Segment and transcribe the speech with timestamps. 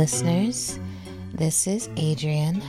[0.00, 0.80] listeners.
[1.34, 2.62] This is Adrienne.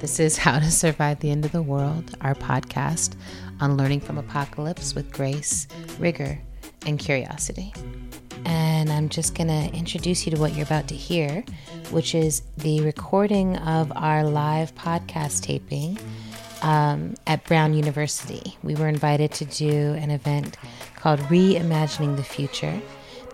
[0.00, 3.14] This is How to Survive the End of the World, our podcast
[3.60, 5.68] on learning from apocalypse with grace,
[6.00, 6.36] rigor,
[6.84, 7.72] and curiosity.
[8.44, 11.44] And I'm just going to introduce you to what you're about to hear,
[11.92, 15.96] which is the recording of our live podcast taping
[16.62, 18.56] um, at Brown University.
[18.64, 20.56] We were invited to do an event
[20.96, 22.82] called Reimagining the Future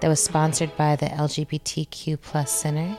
[0.02, 2.98] that was sponsored by the LGBTQ Plus Center,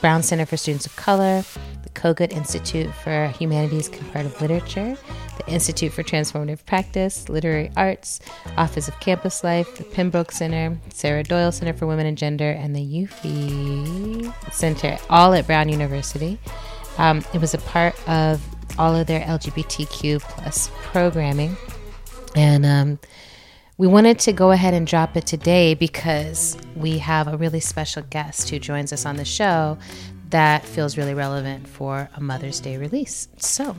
[0.00, 1.42] Brown Center for Students of Color,
[1.82, 4.96] the Cogut Institute for Humanities Comparative Literature,
[5.36, 8.20] the Institute for Transformative Practice, Literary Arts,
[8.56, 12.76] Office of Campus Life, the Pembroke Center, Sarah Doyle Center for Women and Gender, and
[12.76, 16.38] the U-FLi Center, all at Brown University.
[16.98, 18.40] Um, it was a part of
[18.78, 21.56] all of their LGBTQ plus programming.
[22.36, 22.98] And um,
[23.80, 28.02] we wanted to go ahead and drop it today because we have a really special
[28.10, 29.78] guest who joins us on the show
[30.28, 33.28] that feels really relevant for a Mother's Day release.
[33.38, 33.74] So,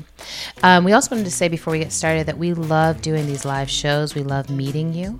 [0.63, 3.45] um, we also wanted to say before we get started that we love doing these
[3.45, 5.19] live shows, we love meeting you.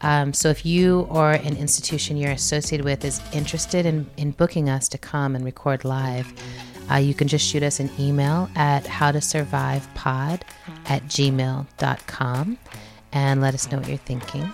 [0.00, 4.68] Um, so, if you or an institution you're associated with is interested in, in booking
[4.68, 6.32] us to come and record live,
[6.90, 10.42] uh, you can just shoot us an email at howtosurvivepod
[10.86, 12.58] at gmail.com
[13.16, 14.52] and let us know what you're thinking.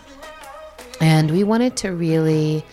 [1.00, 2.64] And we wanted to really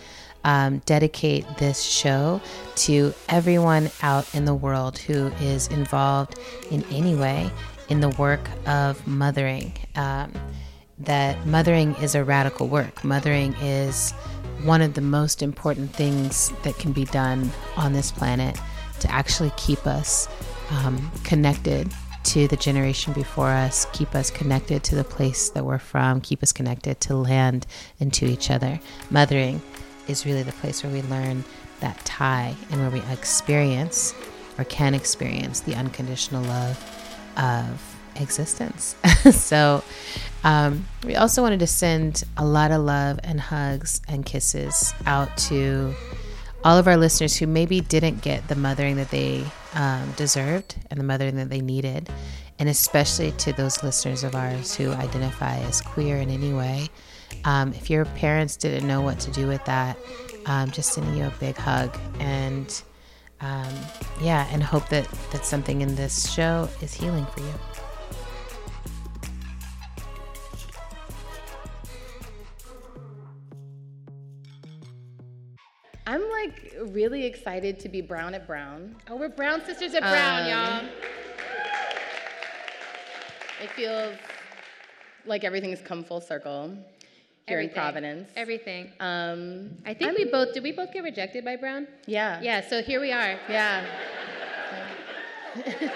[0.44, 2.40] um, dedicate this show
[2.76, 6.38] to everyone out in the world who is involved
[6.70, 7.50] in any way
[7.88, 9.72] in the work of mothering.
[9.96, 10.32] Um,
[11.00, 13.02] that mothering is a radical work.
[13.02, 14.12] Mothering is
[14.62, 18.56] one of the most important things that can be done on this planet
[19.00, 20.28] to actually keep us
[20.70, 21.90] um, connected
[22.22, 26.42] to the generation before us, keep us connected to the place that we're from, keep
[26.42, 27.66] us connected to land
[27.98, 28.80] and to each other.
[29.10, 29.62] Mothering
[30.08, 31.44] is really the place where we learn
[31.80, 34.14] that tie and where we experience
[34.58, 36.78] or can experience the unconditional love
[37.36, 38.96] of existence.
[39.30, 39.82] so,
[40.44, 45.34] um, we also wanted to send a lot of love and hugs and kisses out
[45.36, 45.94] to
[46.64, 49.44] all of our listeners who maybe didn't get the mothering that they
[49.74, 52.08] um, deserved and the mothering that they needed,
[52.58, 56.88] and especially to those listeners of ours who identify as queer in any way.
[57.44, 59.96] Um, if your parents didn't know what to do with that,
[60.46, 62.82] um, just sending you a big hug and
[63.40, 63.74] um,
[64.20, 67.54] yeah, and hope that that something in this show is healing for you.
[76.86, 78.96] Really excited to be Brown at Brown.
[79.08, 80.84] Oh, we're Brown Sisters at Brown, Um, y'all.
[83.62, 84.16] It feels
[85.26, 86.68] like everything's come full circle
[87.46, 87.68] here Everything.
[87.76, 88.30] in Providence.
[88.36, 88.92] Everything.
[89.00, 90.62] Um, I think I'm- we both did.
[90.62, 91.86] We both get rejected by Brown.
[92.06, 92.40] yeah.
[92.40, 92.62] Yeah.
[92.62, 93.38] So here we are.
[93.48, 93.84] Yeah.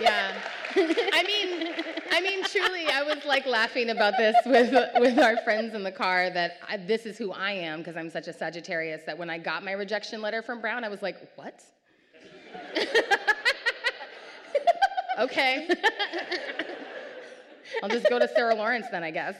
[0.00, 0.32] yeah.
[0.76, 1.74] I mean,
[2.12, 5.90] I mean, truly, I was like laughing about this with with our friends in the
[5.90, 9.30] car that I, this is who I am because I'm such a Sagittarius that when
[9.30, 11.62] I got my rejection letter from Brown, I was like, what?
[15.18, 15.68] okay.
[17.82, 19.36] I'll just go to Sarah Lawrence then, I guess.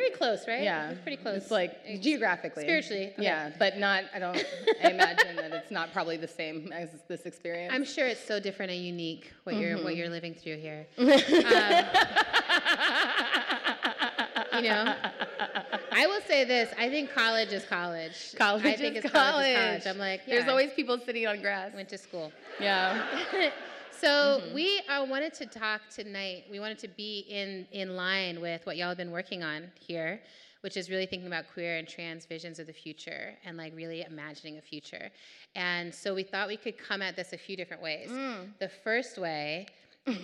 [0.00, 0.62] Very close, right?
[0.62, 1.42] Yeah, It's Pretty close.
[1.42, 3.22] It's like geographically, Spiritually, okay.
[3.22, 4.04] Yeah, but not.
[4.14, 4.34] I don't.
[4.82, 7.74] I imagine that it's not probably the same as this experience.
[7.74, 9.84] I'm sure it's so different and unique what you're Mm-hmm.
[9.84, 10.86] what you're living through here.
[10.98, 11.06] um,
[14.54, 14.94] you know,
[15.92, 16.72] I will say this.
[16.78, 18.34] I think college is college.
[18.38, 19.54] college I think is it's college.
[19.54, 19.76] college.
[19.76, 19.86] is college.
[19.86, 21.72] I'm like, yeah, There's always people sitting on grass.
[21.74, 22.32] went to school.
[22.58, 23.06] Yeah.
[24.00, 26.44] So we uh, wanted to talk tonight.
[26.50, 30.22] We wanted to be in in line with what y'all have been working on here,
[30.62, 34.00] which is really thinking about queer and trans visions of the future and like really
[34.00, 35.10] imagining a future.
[35.54, 38.08] And so we thought we could come at this a few different ways.
[38.58, 39.66] The first way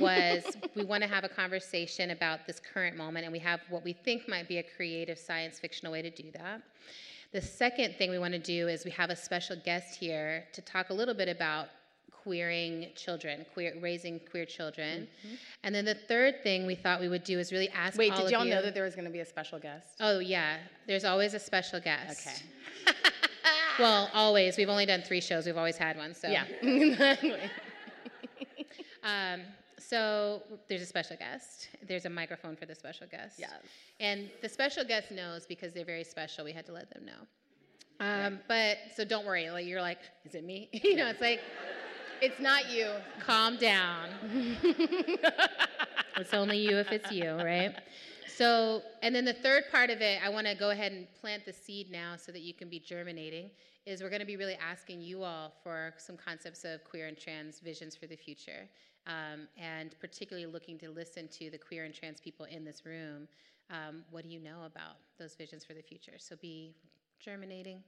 [0.01, 3.85] was we want to have a conversation about this current moment, and we have what
[3.85, 6.63] we think might be a creative science fictional way to do that.
[7.33, 10.63] The second thing we want to do is we have a special guest here to
[10.63, 11.69] talk a little bit about
[12.27, 15.07] queering children, queer, raising queer children.
[15.63, 18.17] And then the third thing we thought we would do is really ask Wait, all
[18.19, 19.87] did of y'all you- know that there was going to be a special guest?
[20.01, 20.57] Oh yeah,
[20.89, 22.27] there's always a special guest.
[22.27, 22.37] Okay.
[23.79, 24.57] Well, always.
[24.57, 25.45] We've only done three shows.
[25.45, 26.15] We've always had one.
[26.15, 26.45] So Yeah.
[29.05, 29.43] Um,
[29.79, 31.69] so there's a special guest.
[31.87, 33.39] There's a microphone for the special guest.
[33.39, 33.51] Yes.
[34.01, 36.45] And the special guest knows because they're very special.
[36.45, 37.23] We had to let them know.
[38.01, 39.49] Um, But so don't worry.
[39.51, 40.69] Like you're like, is it me?
[40.73, 41.41] you know, it's like,
[42.21, 42.91] it's not you.
[43.21, 44.09] calm down.
[46.17, 47.75] it's only you if it's you, right?
[48.37, 51.47] So, and then the third part of it, I want to go ahead and plant
[51.47, 53.51] the seed now so that you can be germinating.
[53.87, 57.17] Is we're going to be really asking you all for some concepts of queer and
[57.17, 58.69] trans visions for the future,
[59.07, 63.29] um, and particularly looking to listen to the queer and trans people in this room.
[63.71, 66.15] Um, what do you know about those visions for the future?
[66.19, 66.75] So be
[67.21, 67.83] germinating,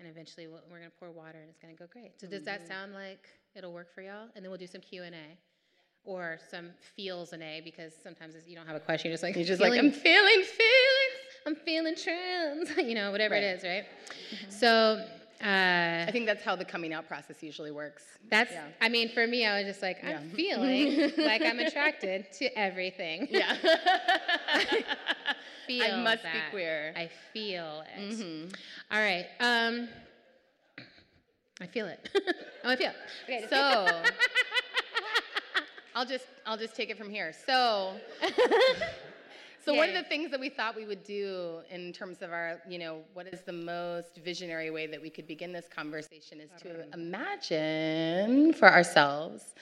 [0.00, 2.18] and eventually we'll, we're going to pour water, and it's going to go great.
[2.20, 4.28] So does that sound like it'll work for y'all?
[4.34, 5.38] And then we'll do some Q and A
[6.04, 9.10] or some feels and A because sometimes you don't have a question.
[9.10, 11.16] You're just like, You're just like, I'm feeling feelings.
[11.46, 13.44] I'm feeling trans, you know, whatever Right.
[13.44, 13.84] it is, right?
[14.50, 15.04] So
[15.42, 18.02] uh, I think that's how the coming out process usually works.
[18.30, 18.66] that's, yeah.
[18.80, 23.26] I mean, for me, I was just like, I'm feeling like I'm attracted to everything.
[23.30, 23.56] Yeah.
[25.78, 26.32] feel I must that.
[26.32, 26.92] be queer.
[26.96, 28.00] I feel it.
[28.00, 28.54] Mhm.
[28.90, 29.26] All right.
[29.40, 29.88] Um,
[31.60, 32.08] I feel it.
[32.64, 32.90] oh, I feel.
[32.90, 32.96] it.
[33.24, 33.46] Okay.
[33.48, 33.56] So
[35.94, 37.32] I'll just I'll just take it from here.
[37.46, 37.94] So
[39.62, 42.62] So one of the things that we thought we would do in terms of our,
[42.66, 46.50] you know, what is the most visionary way that we could begin this conversation is
[46.62, 49.54] to imagine for ourselves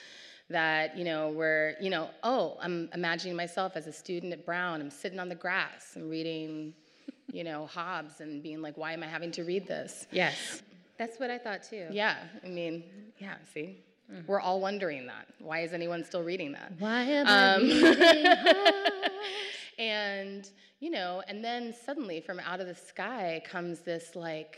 [0.49, 4.81] that, you know, we're, you know, oh, I'm imagining myself as a student at Brown.
[4.81, 5.93] I'm sitting on the grass.
[5.95, 6.73] I'm reading,
[7.31, 10.07] you know, Hobbes and being like, why am I having to read this?
[10.11, 10.61] yes.
[10.97, 11.85] That's what I thought too.
[11.91, 12.83] Yeah, I mean,
[13.19, 13.77] yeah, see?
[14.27, 15.27] We're all wondering that.
[15.39, 16.73] Why is anyone still reading that?
[16.79, 17.69] Why am Um,
[19.79, 20.49] and,
[20.79, 24.57] you know, and then suddenly from out of the sky comes this like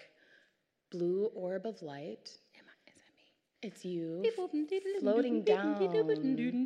[0.90, 2.30] blue orb of light.
[3.62, 4.22] It's you
[5.02, 5.76] floating down.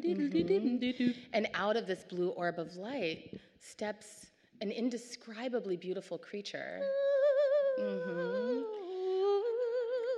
[0.04, 1.16] Mhm.
[1.34, 4.28] And out of this blue orb of light steps
[4.62, 6.82] an indescribably beautiful creature.
[7.80, 8.64] Mhm.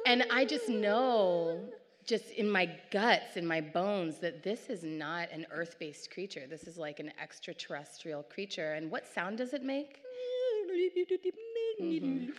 [0.05, 1.59] And I just know,
[2.05, 6.45] just in my guts, in my bones, that this is not an earth based creature.
[6.47, 8.73] This is like an extraterrestrial creature.
[8.73, 10.01] And what sound does it make?
[11.81, 12.31] Mm-hmm.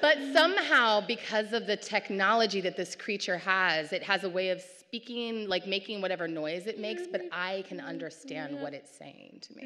[0.00, 4.60] But somehow, because of the technology that this creature has, it has a way of
[4.60, 9.54] speaking, like making whatever noise it makes, but I can understand what it's saying to
[9.56, 9.62] me.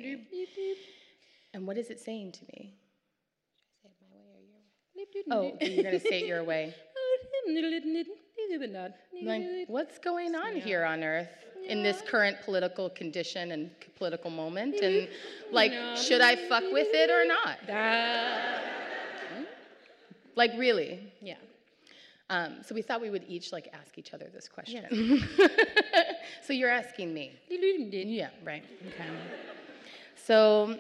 [1.55, 2.75] And what is it saying to me?
[5.31, 6.75] Oh, you're going to say it your way.
[9.23, 11.29] Like, what's going on here on earth
[11.69, 14.81] in this current political condition and political moment?
[14.83, 15.09] And,
[15.51, 17.59] like, should I fuck with it or not?
[20.37, 21.01] Like, really?
[21.21, 21.37] Yeah.
[22.31, 25.23] Um, so we thought we would each, like, ask each other this question.
[26.43, 27.33] so you're asking me.
[28.09, 28.65] Yeah, right.
[28.89, 29.09] Okay.
[30.17, 30.79] So,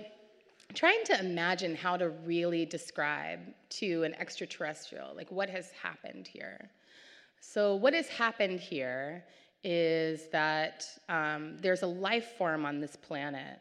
[0.74, 3.40] trying to imagine how to really describe
[3.70, 6.70] to an extraterrestrial, like what has happened here.
[7.40, 9.24] So, what has happened here
[9.64, 13.58] is that um, there's a life form on this planet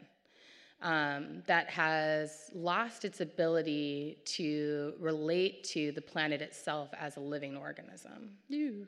[0.82, 7.56] um, that has lost its ability to relate to the planet itself as a living
[7.56, 8.32] organism.
[8.52, 8.86] Mm.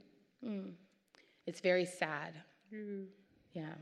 [1.48, 2.34] It's very sad.
[3.54, 3.74] Yeah.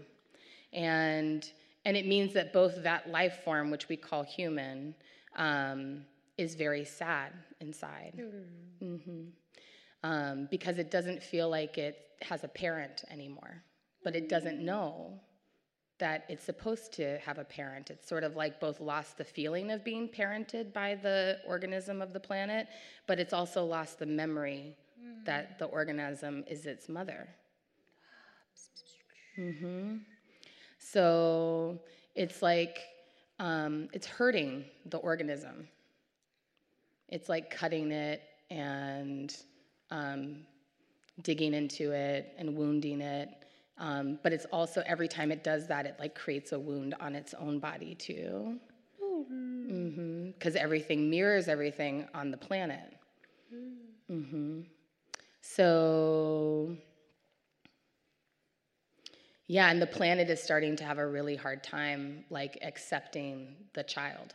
[0.72, 1.50] And
[1.86, 4.96] and it means that both that life form, which we call human,
[5.36, 6.06] um,
[6.38, 8.14] is very sad inside.
[8.80, 9.26] hmm
[10.04, 13.64] Um, because it doesn't feel like it has a parent anymore,
[14.04, 15.20] but it doesn't know
[16.00, 17.90] that it's supposed to have a parent.
[17.90, 22.14] It's sort of like both lost the feeling of being parented by the organism of
[22.14, 22.68] the planet,
[23.08, 24.76] but it's also lost the memory
[25.26, 27.28] that the organism is its mother.
[29.38, 29.98] Mm-hmm.
[30.80, 31.80] So
[32.16, 32.80] it's like
[33.40, 35.68] um, it's hurting the organism.
[37.10, 39.36] It's like cutting it and
[39.92, 40.46] um,
[41.22, 43.30] digging into it and wounding it.
[43.78, 47.16] Um, but it's also every time it does that, it like creates a wound on
[47.16, 48.60] its own body too.
[50.34, 52.94] Because everything mirrors everything on the planet.
[54.08, 54.62] hmm
[55.42, 56.76] So
[59.48, 63.84] yeah, and the planet is starting to have a really hard time like accepting the
[63.84, 64.34] child.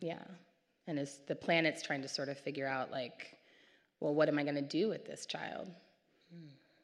[0.00, 0.22] Yeah.
[0.86, 3.36] And as the planet's trying to sort of figure out like,
[4.00, 5.70] well, what am I going to do with this child?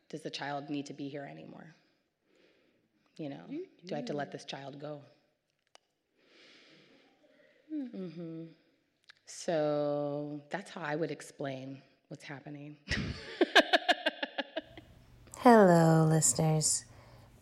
[0.08, 1.75] Does the child need to be here anymore?
[3.16, 3.42] You know,
[3.87, 5.00] do I have to let this child go?
[7.70, 8.44] hmm
[9.26, 12.76] So that's how I would explain what's happening.
[15.38, 16.85] Hello, listeners.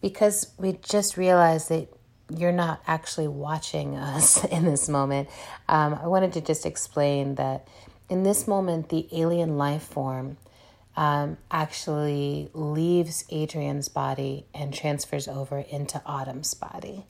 [0.00, 1.88] Because we just realized that
[2.30, 5.28] you're not actually watching us in this moment,
[5.68, 7.66] um, I wanted to just explain that
[8.08, 10.37] in this moment, the alien life form
[10.96, 17.06] um, actually leaves Adrienne's body and transfers over into Autumn's body.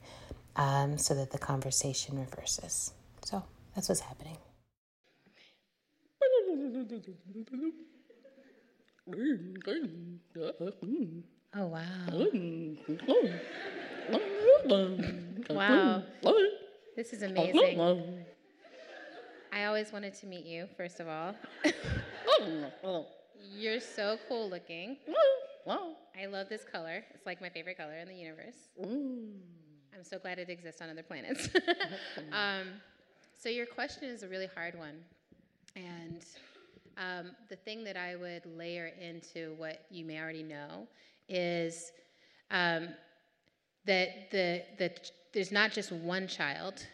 [0.55, 2.93] um, so that the conversation reverses.
[3.23, 3.43] So
[3.75, 4.37] that's what's happening.
[11.57, 11.91] Oh, wow.
[15.49, 16.03] Wow.
[16.95, 18.25] This is amazing.
[19.55, 21.33] I always wanted to meet you, first of all.
[23.57, 24.97] You're so cool looking.
[26.21, 27.05] I love this color.
[27.13, 28.67] It's like my favorite color in the universe.
[29.95, 31.47] I'm so glad it exists on other planets.
[32.33, 32.67] um,
[33.37, 34.97] so, your question is a really hard one.
[35.77, 36.25] And
[36.97, 40.85] um, the thing that I would layer into what you may already know
[41.29, 41.93] is
[42.51, 42.89] um,
[43.85, 44.91] that the, the,
[45.33, 46.85] there's not just one child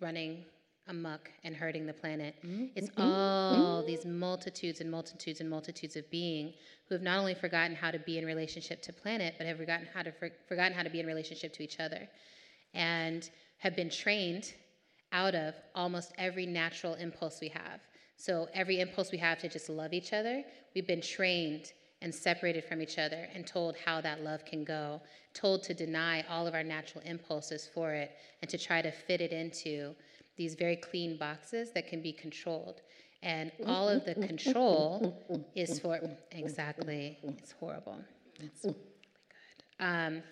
[0.00, 0.46] running
[0.88, 2.34] amok and hurting the planet.
[2.44, 2.66] Mm-hmm.
[2.74, 3.86] It's all mm-hmm.
[3.86, 6.52] these multitudes and multitudes and multitudes of being
[6.88, 9.86] who have not only forgotten how to be in relationship to planet, but have forgotten
[9.94, 12.08] how to for, forgotten how to be in relationship to each other,
[12.74, 14.54] and have been trained
[15.12, 17.80] out of almost every natural impulse we have.
[18.16, 20.42] So every impulse we have to just love each other,
[20.74, 25.00] we've been trained and separated from each other and told how that love can go,
[25.34, 29.20] told to deny all of our natural impulses for it and to try to fit
[29.20, 29.94] it into
[30.38, 32.80] these very clean boxes that can be controlled.
[33.22, 35.18] And mm, all of the control
[35.54, 37.98] is for exactly, it's horrible.
[38.40, 38.66] It's mm.
[38.66, 38.78] really
[39.78, 39.84] good.
[39.84, 40.22] Um,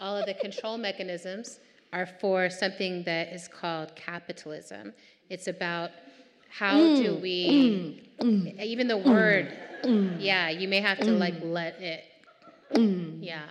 [0.00, 1.58] all of the control mechanisms
[1.92, 4.92] are for something that is called capitalism.
[5.30, 5.90] It's about
[6.50, 6.96] how mm.
[6.96, 8.54] do we, mm.
[8.54, 10.16] mm even the word, mm.
[10.20, 12.04] yeah, you may have to like let it,
[13.20, 13.46] yeah.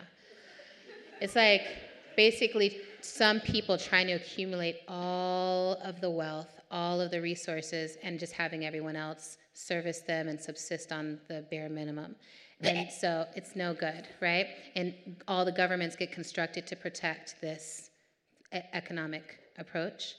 [1.20, 1.64] It's like
[2.16, 8.20] basically some people trying to accumulate all of the wealth, all of the resources, and
[8.20, 12.16] just having everyone else service them and subsist on the bare minimum.
[12.62, 14.48] And so it's no good, right?
[14.76, 14.94] And
[15.28, 17.90] all the governments get constructed to protect this
[18.52, 20.16] economic approach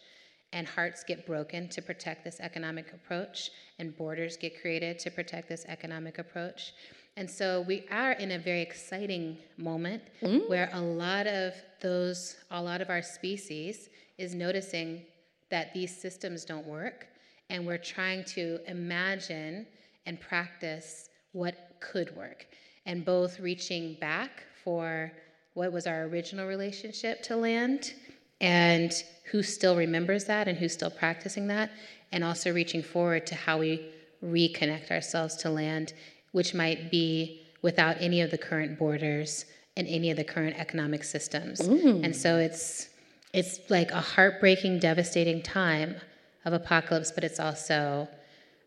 [0.53, 5.49] and hearts get broken to protect this economic approach, and borders get created to protect
[5.49, 6.73] this economic approach.
[7.19, 10.49] And so we are in a very exciting moment mm.
[10.49, 15.03] where a lot of those, a lot of our species is noticing
[15.51, 17.09] that these systems don't work,
[17.51, 19.67] and we're trying to imagine
[20.07, 22.47] and practice what could work,
[22.87, 25.11] and both reaching back for
[25.55, 27.95] what was our original relationship to land
[28.41, 31.73] and who still remembers that and who's still practicing that,
[32.13, 33.91] and also reaching forward to how we
[34.25, 35.95] reconnect ourselves to land,
[36.33, 39.45] which might be without any of the current borders
[39.77, 41.61] and any of the current economic systems.
[41.61, 42.89] And so it's
[43.33, 45.97] it's like a heartbreaking, devastating time
[46.45, 48.09] of apocalypse, but it's also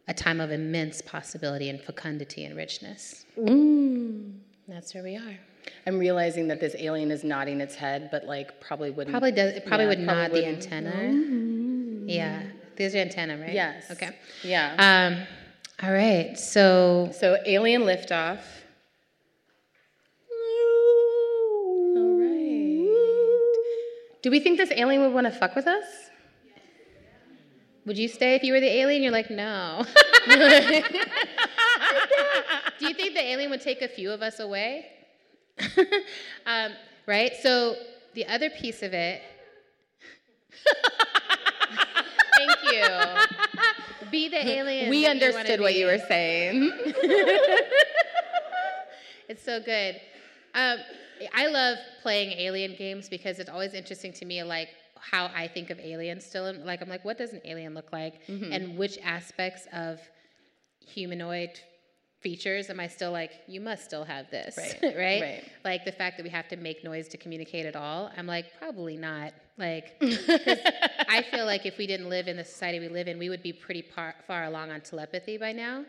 [0.08, 3.26] a time of immense possibility and fecundity and richness.
[3.38, 4.34] Mm.
[4.68, 5.38] That's where we are.
[5.86, 9.12] I'm realizing that this alien is nodding its head, but like probably wouldn't.
[9.12, 9.54] Probably does.
[9.54, 10.92] It probably yeah, would probably nod the antenna.
[10.92, 12.10] Mm-hmm.
[12.10, 12.44] Yeah,
[12.78, 13.54] there's your antenna, right?
[13.54, 13.90] Yes.
[13.92, 14.16] Okay.
[14.44, 14.76] Yeah.
[14.78, 15.28] Um,
[15.84, 16.38] all right.
[16.38, 17.12] So.
[17.18, 18.40] So alien liftoff.
[21.96, 22.88] All right.
[24.22, 25.86] Do we think this alien would want to fuck with us?
[27.86, 29.02] Would you stay if you were the alien?
[29.02, 29.84] You're like, no.
[30.28, 30.34] Do
[32.88, 34.86] you think the alien would take a few of us away?
[36.46, 36.74] um,
[37.08, 37.32] right?
[37.42, 37.76] So
[38.14, 39.24] the other piece of it.
[42.38, 42.86] Thank you.
[44.12, 44.90] Be the alien.
[44.90, 46.72] We understood you what you were saying.
[49.28, 50.00] it's so good.
[50.54, 50.80] Um,
[51.34, 55.70] I love playing alien games because it's always interesting to me, like how I think
[55.70, 56.26] of aliens.
[56.26, 58.52] Still, like I'm like, what does an alien look like, mm-hmm.
[58.52, 60.00] and which aspects of
[60.80, 61.60] humanoid
[62.22, 64.80] features am I still like, you must still have this, right.
[64.84, 65.22] right?
[65.22, 65.44] right?
[65.66, 68.46] Like the fact that we have to make noise to communicate at all, I'm like,
[68.58, 69.34] probably not.
[69.58, 73.30] Like, I feel like if we didn't live in the society we live in, we
[73.30, 75.84] would be pretty par- far along on telepathy by now.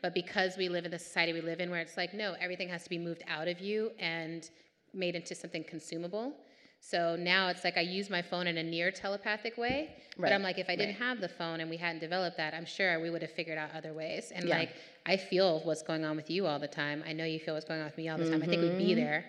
[0.00, 2.68] But because we live in the society we live in, where it's like, no, everything
[2.68, 4.48] has to be moved out of you and
[4.94, 6.34] made into something consumable,
[6.80, 9.90] so now it's like I use my phone in a near telepathic way.
[10.16, 10.30] Right.
[10.30, 11.06] But I'm like, if I didn't right.
[11.06, 13.70] have the phone and we hadn't developed that, I'm sure we would have figured out
[13.74, 14.32] other ways.
[14.34, 14.58] And yeah.
[14.58, 14.70] like,
[15.06, 17.04] I feel what's going on with you all the time.
[17.06, 18.40] I know you feel what's going on with me all the time.
[18.40, 18.42] Mm-hmm.
[18.42, 19.00] I think we'd be mm-hmm.
[19.00, 19.24] there.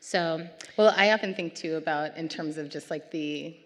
[0.00, 3.56] So, well, I often think too about in terms of just like the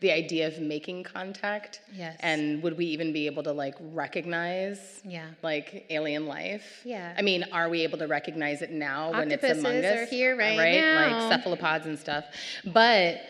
[0.00, 1.82] the idea of making contact.
[1.92, 2.16] Yes.
[2.20, 5.26] And would we even be able to like recognize yeah.
[5.42, 6.80] like alien life?
[6.84, 7.14] Yeah.
[7.16, 9.98] I mean, are we able to recognize it now Octopuses when it's among us?
[9.98, 10.80] are here right, right?
[10.80, 11.18] now.
[11.18, 12.24] Like cephalopods and stuff.
[12.64, 13.20] But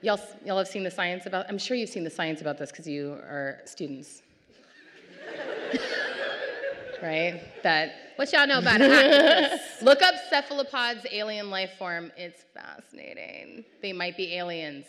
[0.00, 2.70] y'all y'all have seen the science about I'm sure you've seen the science about this
[2.70, 4.22] because you are students.
[7.02, 7.40] right?
[7.64, 9.60] That what y'all know about octopus?
[9.82, 12.12] Look up cephalopods alien life form.
[12.16, 13.64] It's fascinating.
[13.80, 14.86] They might be aliens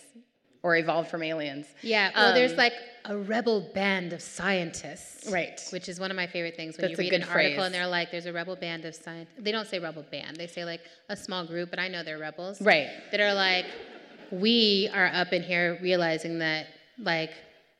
[0.63, 1.67] or evolved from aliens.
[1.82, 2.74] Yeah, well, there's Um, like
[3.05, 5.29] a rebel band of scientists.
[5.29, 5.62] Right.
[5.72, 7.75] Which is one of my favorite things when That's you read an good article and
[7.75, 9.36] they're like, there's a rebel band of scientists.
[9.38, 12.17] They don't say rebel band, they say like a small group, but I know they're
[12.17, 12.62] rebels.
[12.62, 12.88] Right.
[13.12, 13.65] That are like,
[14.32, 16.67] we are up in here realizing that
[16.98, 17.32] like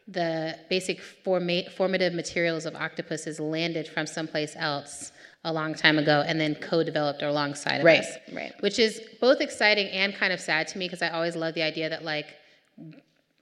[0.10, 5.14] the basic forma- formative materials of octopuses landed from someplace else
[5.46, 8.18] a long time ago and then co-developed alongside of Right, us.
[8.34, 8.54] right.
[8.60, 11.64] Which is both exciting and kind of sad to me because I always love the
[11.64, 12.28] idea that like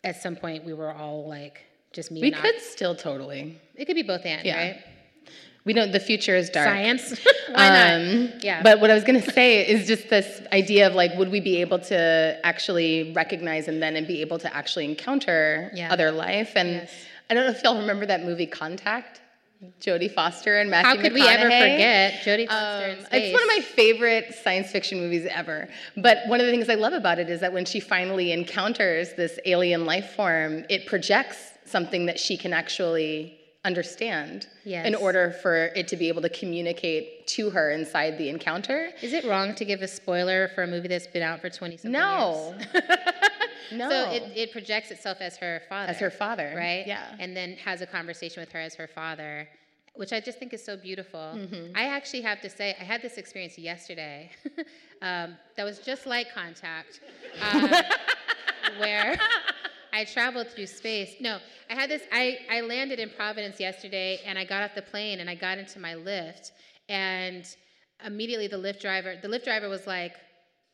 [0.03, 3.59] at some point we were all like just me We could Oct- still totally.
[3.75, 4.57] it could be both and, Yeah.
[4.57, 4.81] right?
[5.63, 5.91] We don't.
[5.91, 6.67] The future is dark.
[6.67, 7.19] Science.
[7.51, 7.93] Why not?
[8.01, 8.63] Um, Yeah.
[8.63, 11.39] But what I was going to say is just this idea of like, would we
[11.39, 15.93] be able to actually recognize and then and be able to actually encounter Yeah.
[15.93, 16.53] other life?
[16.55, 16.91] And Yes.
[17.29, 19.21] I don't know if y'all remember that movie Contact,
[19.79, 23.43] Jodie Foster and Matthew How could we ever forget Jodie Foster in Um, it's one
[23.43, 25.67] of my favorite science fiction movies ever.
[25.97, 29.13] But one of the things I love about it is that when she finally encounters
[29.13, 34.87] this alien life form, it projects something that she can actually understand Yes.
[34.87, 38.89] in order for it to be able to communicate to her inside the encounter.
[39.03, 41.77] Is it wrong to give a spoiler for a movie that's been out for 20
[41.77, 42.55] something No.
[43.71, 43.89] No.
[43.89, 45.91] So it, it projects itself as her father.
[45.91, 46.85] As her father, Right?
[46.87, 47.15] yeah.
[47.19, 49.47] And then has a conversation with her as her father,
[49.95, 51.19] which I just think is so beautiful.
[51.19, 51.75] Mm-hmm.
[51.75, 54.31] I actually have to say, I had this experience yesterday
[55.01, 57.01] um, that was just like contact,
[57.41, 57.81] uh,
[58.77, 59.17] where
[59.93, 61.15] I traveled through space.
[61.19, 61.39] No,
[61.69, 65.19] I had this, I, I landed in Providence yesterday and I got off the plane
[65.19, 66.51] and I got into my Lyft
[66.89, 67.45] and
[68.05, 70.15] immediately the Lyft driver, the Lyft driver was like,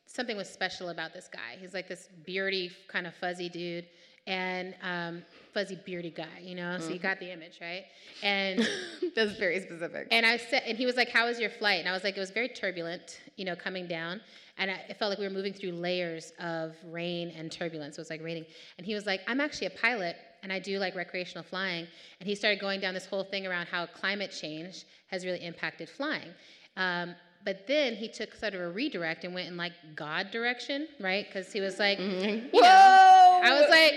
[0.08, 1.56] something was special about this guy.
[1.60, 3.84] He's like this beardy, kind of fuzzy dude,
[4.26, 5.22] and um,
[5.54, 6.78] fuzzy beardy guy, you know.
[6.78, 7.84] So you got the image, right?
[8.22, 8.66] And
[9.14, 10.08] That's very specific.
[10.10, 12.16] and I said, and he was like, "How was your flight?" And I was like,
[12.16, 14.20] "It was very turbulent, you know, coming down."
[14.60, 17.96] And I, it felt like we were moving through layers of rain and turbulence.
[17.96, 18.44] It was like raining.
[18.78, 21.86] And he was like, "I'm actually a pilot, and I do like recreational flying."
[22.20, 25.88] And he started going down this whole thing around how climate change has really impacted
[25.88, 26.28] flying.
[26.76, 30.88] Um, but then he took sort of a redirect and went in like God direction,
[31.00, 31.26] right?
[31.26, 32.54] Because he was like, mm-hmm.
[32.54, 33.94] you know, I was like,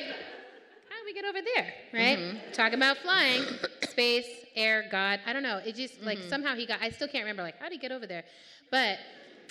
[0.90, 2.18] how do we get over there, right?
[2.18, 2.52] Mm-hmm.
[2.54, 3.44] Talking about flying,
[3.90, 5.20] space, air, God.
[5.26, 5.60] I don't know.
[5.66, 6.30] It just like mm-hmm.
[6.30, 6.82] somehow he got.
[6.82, 8.24] I still can't remember like how did he get over there,
[8.70, 9.00] but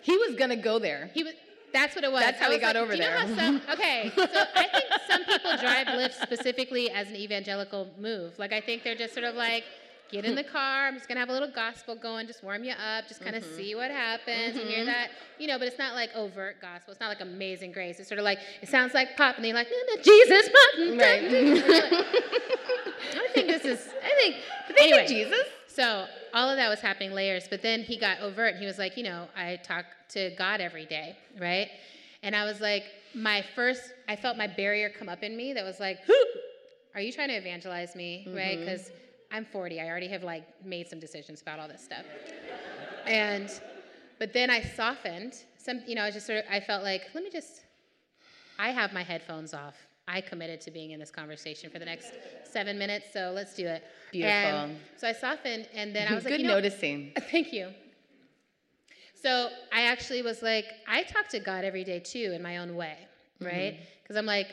[0.02, 1.10] he was gonna go there.
[1.14, 1.34] he was.
[1.72, 2.22] That's what it was.
[2.22, 3.36] That's how he got like, over do you know there.
[3.36, 4.26] some, okay, so
[4.56, 8.36] I think some people drive Lyft specifically as an evangelical move.
[8.40, 9.62] Like I think they're just sort of like,
[10.10, 10.86] get in the car.
[10.88, 13.42] I'm just gonna have a little gospel going, just warm you up, just kind of
[13.44, 13.56] Mm-hmm.
[13.56, 14.56] see what happens.
[14.56, 15.58] You hear that, you know.
[15.58, 16.92] But it's not like overt gospel.
[16.92, 17.98] It's not like Amazing Grace.
[18.00, 20.98] It's sort of like it sounds like pop, and they're like, no, no, Jesus, pop.
[20.98, 21.22] Right.
[23.14, 23.88] I think this is.
[24.04, 24.36] I think.
[24.68, 25.46] Did they say anyway, Jesus?
[25.68, 28.56] so all of that was happening layers, but then he got overt.
[28.56, 31.68] He was like, you know, I talk to God every day, right?
[32.22, 35.64] And I was like, my first, I felt my barrier come up in me that
[35.64, 35.98] was like,
[36.94, 38.58] are you trying to evangelize me, right?
[38.58, 38.90] Because
[39.32, 39.80] I'm 40.
[39.80, 42.04] I already have like made some decisions about all this stuff.
[43.06, 43.50] And,
[44.18, 45.34] but then I softened.
[45.58, 47.62] Some, you know, I just sort of, I felt like, let me just,
[48.58, 49.74] I have my headphones off.
[50.08, 52.12] I committed to being in this conversation for the next
[52.44, 53.84] seven minutes, so let's do it.
[54.10, 54.36] Beautiful.
[54.36, 57.12] And so I softened, and then I was like, Good you know, noticing.
[57.30, 57.68] Thank you.
[59.14, 62.74] So I actually was like, I talk to God every day too, in my own
[62.74, 62.96] way,
[63.40, 63.74] right?
[63.74, 63.82] Mm-hmm.
[64.02, 64.48] Because I'm like,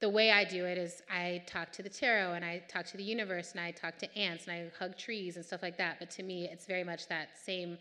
[0.00, 2.96] the way I do it is I talk to the tarot and I talk to
[2.96, 5.96] the universe and I talk to ants and I hug trees and stuff like that.
[5.98, 7.78] But to me, it's very much that same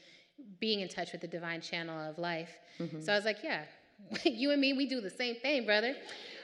[0.59, 2.51] being in touch with the divine channel of life.
[3.01, 3.63] So I was like, yeah,
[4.23, 5.95] you and me, we do the same thing, brother.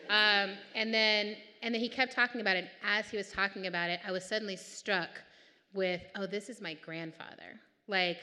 [0.10, 2.68] Um, and then and then he kept talking about it.
[2.84, 5.10] As he was talking about it, I was suddenly struck
[5.74, 7.60] with, oh, this is my grandfather.
[7.88, 8.18] Like,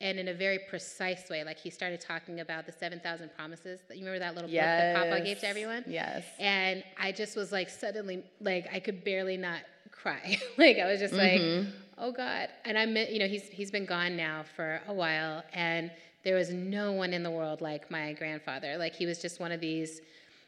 [0.00, 1.44] and in a very precise way.
[1.44, 3.80] Like he started talking about the 7,000 promises.
[3.88, 5.84] That you remember that little book that Papa gave to everyone?
[5.86, 6.24] Yes.
[6.38, 9.60] And I just was like suddenly like I could barely not
[9.90, 10.38] cry.
[10.58, 11.70] like I was just like, mm-hmm.
[11.98, 12.48] oh God.
[12.64, 15.90] And I meant, you know, he's he's been gone now for a while and
[16.22, 18.76] there was no one in the world like my grandfather.
[18.78, 20.00] Like he was just one of these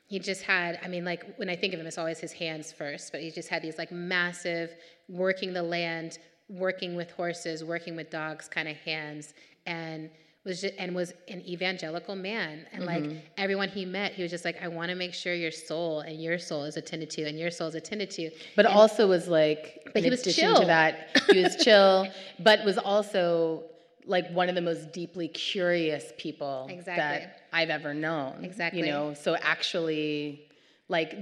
[0.07, 2.71] he just had i mean like when i think of him it's always his hands
[2.71, 4.75] first but he just had these like massive
[5.09, 6.19] working the land
[6.53, 9.35] working with horses working with dogs kind of hands
[9.67, 10.11] and
[10.45, 13.17] was just, and was an evangelical man and like mm-hmm.
[13.39, 16.21] everyone he met he was just like i want to make sure your soul and
[16.23, 19.83] your soul is attended to and your soul is attended to But also was like,
[19.87, 20.61] But in he was chill.
[20.61, 22.09] to that, he was chill,
[22.41, 23.63] but was also
[24.05, 26.97] like one of the most deeply curious people Exactly.
[26.97, 28.45] that I've ever known.
[28.45, 28.81] Exactly.
[28.81, 30.49] You know, so actually,
[30.89, 31.17] like,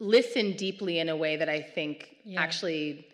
[0.00, 2.40] listen deeply in a way that I think Yeah.
[2.40, 3.06] actually,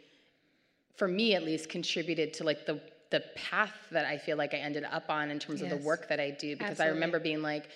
[0.96, 4.58] for me at least, contributed to like the the path that I feel like I
[4.58, 6.56] ended up on in terms of the work that I do.
[6.56, 7.68] Because I remember being like,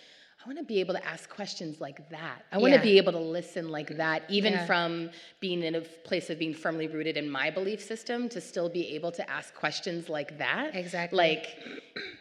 [0.44, 2.44] I want to be able to ask questions like that.
[2.52, 4.64] I want to be able to listen like that, even Yeah.
[4.66, 8.68] from being in a place of being firmly rooted in my belief system, to still
[8.68, 10.76] be able to ask questions like that.
[10.76, 11.16] Exactly.
[11.18, 11.58] Like,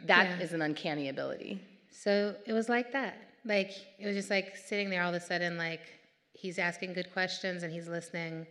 [0.07, 0.55] that is Yeah.
[0.55, 1.61] an uncanny ability.
[1.91, 3.15] So it was like that.
[3.45, 5.81] Like it was just like sitting there all of a sudden, like
[6.33, 8.47] he's asking good questions and he's listening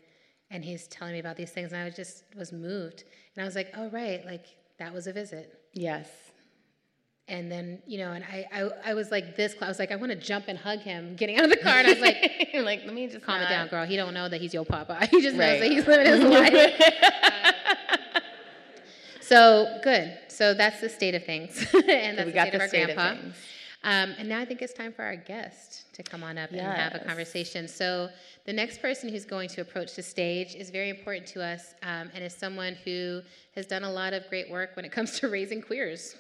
[0.53, 3.05] and he's telling me about these things and I was just was moved.
[3.35, 4.45] And I was like, oh right, like
[4.79, 5.59] that was a visit.
[5.73, 6.09] Yes.
[7.29, 9.65] And then, you know, and I I, I was like this close.
[9.65, 11.79] I was like, I want to jump and hug him getting out of the car.
[11.79, 13.87] And I was like, like, let me just calm it down, girl.
[13.87, 15.07] He don't know that he's your papa.
[15.11, 16.81] He just knows that he's living his life.
[19.21, 20.19] So good.
[20.29, 22.71] So that's the state of things, and that's we the got state of our of
[22.71, 23.15] grandpa.
[23.15, 23.37] things.
[23.83, 26.61] Um, and now I think it's time for our guest to come on up and
[26.61, 27.69] have a conversation.
[27.69, 28.09] So
[28.47, 32.11] the next person who's going to approach the stage is very important to us, um,
[32.15, 33.21] and is someone who
[33.55, 36.17] has done a lot of great work when it comes to raising queers.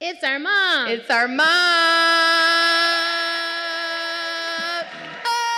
[0.00, 0.88] It's our mom.
[0.88, 1.46] It's our mom.
[5.24, 5.52] Oh!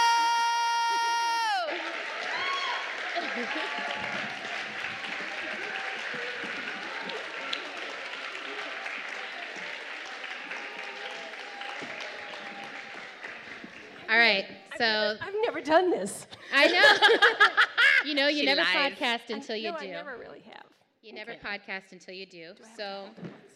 [14.11, 14.45] All right.
[14.79, 16.27] So I've never done this.
[16.53, 18.09] I know.
[18.09, 18.93] you know, you She never lies.
[18.93, 19.87] podcast until you no, do.
[19.87, 20.65] I never really have.
[21.03, 22.53] You never podcast until you do.
[22.77, 23.05] So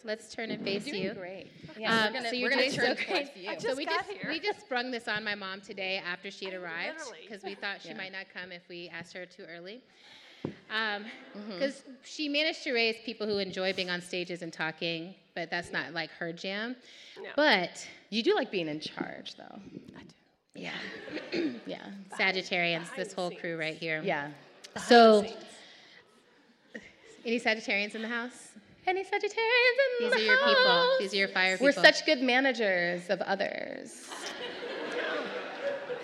[0.03, 1.13] let's turn and face you.
[1.13, 1.47] great.
[1.75, 3.31] Um, Yeah, we're gonna, so you're we're gonna doing turn so great.
[3.35, 3.49] you.
[3.59, 4.29] So just we just here.
[4.29, 7.81] we just sprung this on my mom today after she had arrived because we thought
[7.81, 7.97] she Yeah.
[7.97, 9.81] might not come if we asked her too early.
[10.43, 11.01] Because
[11.81, 11.91] Mm-hmm.
[12.03, 15.91] she managed to raise people who enjoy being on stages and talking, but that's not
[15.93, 16.75] like her jam.
[17.21, 17.29] No.
[17.35, 19.43] But You do like being in charge, though.
[19.97, 20.13] I do.
[20.55, 20.71] Yeah,
[21.65, 21.77] Yeah.
[22.17, 23.41] Sagittarians, behind this whole scenes.
[23.41, 24.01] crew right here.
[24.03, 24.29] Yeah.
[24.87, 25.25] So,
[27.25, 28.49] any Sagittarians in the house?
[28.87, 30.89] Any Sagittarians in These the are your people.
[30.99, 34.07] These are your fire We're such good managers of others.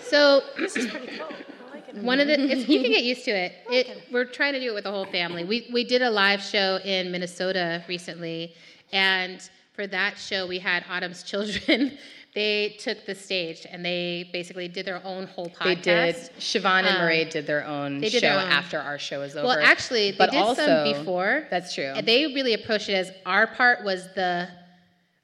[0.08, 1.26] So This is pretty cool.
[1.72, 1.96] I like it.
[1.96, 3.54] One of the it's, you can get used to it.
[3.72, 4.04] it.
[4.12, 5.44] We're trying to do it with the whole family.
[5.44, 8.54] We we did a live show in Minnesota recently,
[8.94, 11.98] and for that show we had Autumn's children.
[12.34, 15.64] they took the stage and they basically did their own whole podcast.
[15.64, 16.16] They did.
[16.40, 18.48] Siobhan and Um, Murray did their own they show did their own.
[18.50, 19.48] after our show was over.
[19.48, 21.48] Well, actually, they but did also, some before.
[21.50, 21.94] That's true.
[21.96, 24.50] And they really approached it as our part was the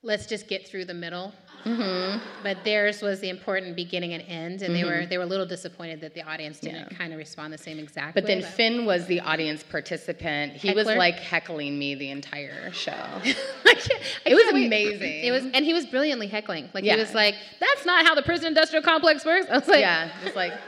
[0.04, 1.34] let's just get through the middle.
[1.66, 2.20] Mm-hmm.
[2.44, 5.46] But theirs was the important beginning and end, and they were they were a little
[5.46, 6.98] disappointed that the audience didn't Yeah.
[6.98, 10.54] kind of respond the same exact But then Finn was the audience participant.
[10.54, 12.92] He was like heckling me the entire show.
[12.94, 13.32] I
[13.66, 14.66] I It was wait.
[14.68, 15.24] amazing.
[15.24, 16.70] It was, and he was brilliantly heckling.
[16.74, 16.94] Like Yeah.
[16.96, 20.10] he was like, "That's not how the prison industrial complex works." I was like, yeah,
[20.24, 20.54] just like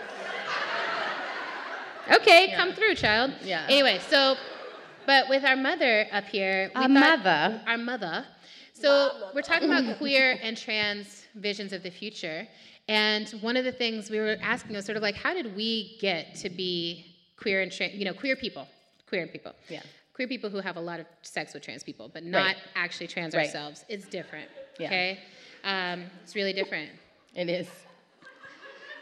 [2.11, 2.55] "Okay, Yeah.
[2.57, 3.65] come through, child." Yeah.
[3.69, 4.35] Anyway, so,
[5.05, 7.61] but with our mother up here, we Our mother.
[7.67, 8.25] our mother.
[8.83, 12.45] So we're talking about queer and trans visions of the future,
[12.89, 15.97] and one of the things we were asking was sort of like, how did we
[16.01, 17.05] get to be
[17.37, 17.93] queer and trans?
[17.93, 18.67] You know, queer people,
[19.07, 19.53] queer people.
[19.69, 19.83] Yeah.
[20.13, 22.57] Queer people who have a lot of sex with trans people, but not Right.
[22.75, 23.45] actually trans Right.
[23.45, 23.85] ourselves.
[23.87, 24.49] It's different.
[24.77, 24.87] Yeah.
[24.87, 25.19] Okay.
[25.63, 26.89] Um, it's really different.
[27.35, 27.67] it is.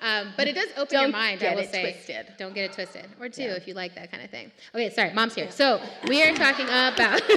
[0.04, 1.82] Um, but it does open your Don't mind, I get will it say.
[1.82, 2.28] twisted.
[2.38, 3.06] Don't get it twisted.
[3.20, 3.54] Or two, Yeah.
[3.56, 4.52] if you like that kind of thing.
[4.76, 5.50] Okay, sorry, mom's here.
[5.50, 7.20] So we are talking about.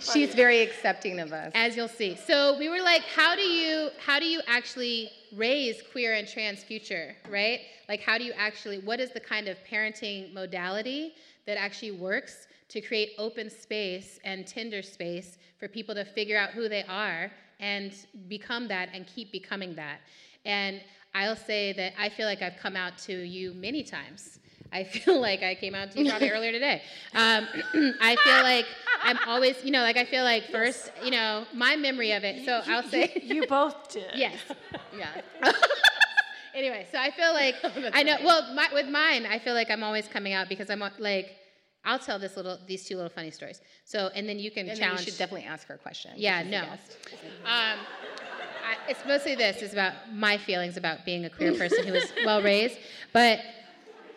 [0.00, 1.52] She's very accepting of us.
[1.54, 2.16] as you'll see.
[2.16, 6.62] So we were like, how do you how do you actually raise queer and trans
[6.62, 7.60] future, right?
[7.88, 11.14] Like how do you actually what is the kind of parenting modality
[11.46, 16.50] that actually works to create open space and Tinder space for people to figure out
[16.50, 17.92] who they are and
[18.28, 20.00] become that and keep becoming that.
[20.44, 20.80] And
[21.14, 24.39] I'll say that I feel like I've come out to you many times.
[24.72, 26.82] I feel like I came out to you probably earlier today.
[27.14, 27.46] Um,
[28.00, 28.66] I feel like
[29.02, 32.44] I'm always, you know, like I feel like first, you know, my memory of it.
[32.44, 34.04] So I'll say, You both did.
[34.14, 34.38] yes.
[34.96, 35.20] yeah.
[36.52, 37.54] Anyway, so I feel like
[37.94, 38.16] I know.
[38.24, 41.36] Well, my, with mine, I feel like I'm always coming out because I'm like,
[41.84, 43.60] I'll tell this little, these two little funny stories.
[43.84, 46.10] So, and then you can And then you should definitely ask her a question.
[46.16, 46.62] Yeah, no.
[46.62, 47.78] Um,
[48.66, 52.12] I, it's mostly this is about my feelings about being a queer person who was
[52.24, 52.76] well raised,
[53.12, 53.40] but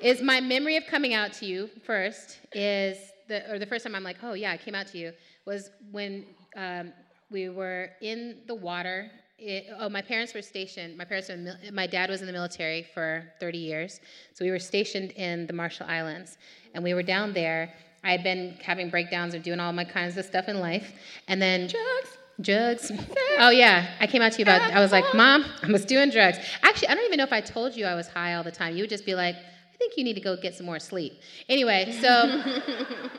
[0.04, 2.98] is my memory of coming out to you first is
[3.30, 5.14] the or the first time I'm like, oh yeah, I came out to you
[5.46, 6.26] was when
[6.58, 6.92] um,
[7.32, 9.10] we were in the water.
[9.40, 10.98] It, oh, my parents were stationed.
[10.98, 14.00] My parents, were in the mil- my dad was in the military for 30 years,
[14.34, 16.38] so we were stationed in the Marshall Islands,
[16.74, 17.74] and we were down there.
[18.04, 20.94] I had been having breakdowns of doing all my kinds of stuff in life,
[21.28, 22.92] and then drugs, drugs.
[23.40, 24.62] Oh yeah, I came out to you about.
[24.62, 26.38] I was like, Mom, I was doing drugs.
[26.62, 28.76] Actually, I don't even know if I told you I was high all the time.
[28.76, 29.36] You would just be like,
[29.84, 31.20] think you need to go get some more sleep.
[31.50, 32.42] Anyway, so,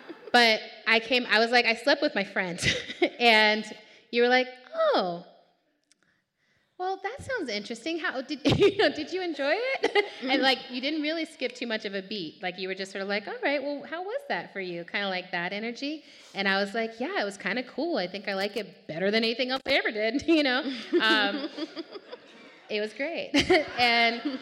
[0.33, 1.27] but I came.
[1.31, 2.59] I was like, I slept with my friend,
[3.21, 3.65] and
[4.11, 5.25] you were like, oh,
[6.79, 7.99] well, that sounds interesting.
[7.99, 8.89] How did you know?
[8.89, 10.05] Did you enjoy it?
[10.23, 12.43] and like, you didn't really skip too much of a beat.
[12.43, 14.85] Like, you were just sort of like, all right, well, how was that for you?
[14.85, 16.03] Kind of like that energy.
[16.35, 17.99] And I was like, yeah, it was kind of cool.
[17.99, 20.25] I think I like it better than anything else I ever did.
[20.27, 20.63] You know,
[21.01, 21.49] um,
[22.69, 23.31] it was great.
[23.79, 24.39] and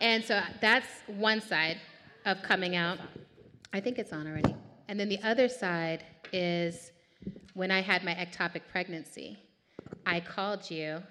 [0.00, 1.78] and so that's one side
[2.24, 2.98] of coming out.
[3.72, 4.54] I think it's on already.
[4.88, 6.92] And then the other side is
[7.54, 9.38] when I had my ectopic pregnancy.
[10.06, 11.02] I called you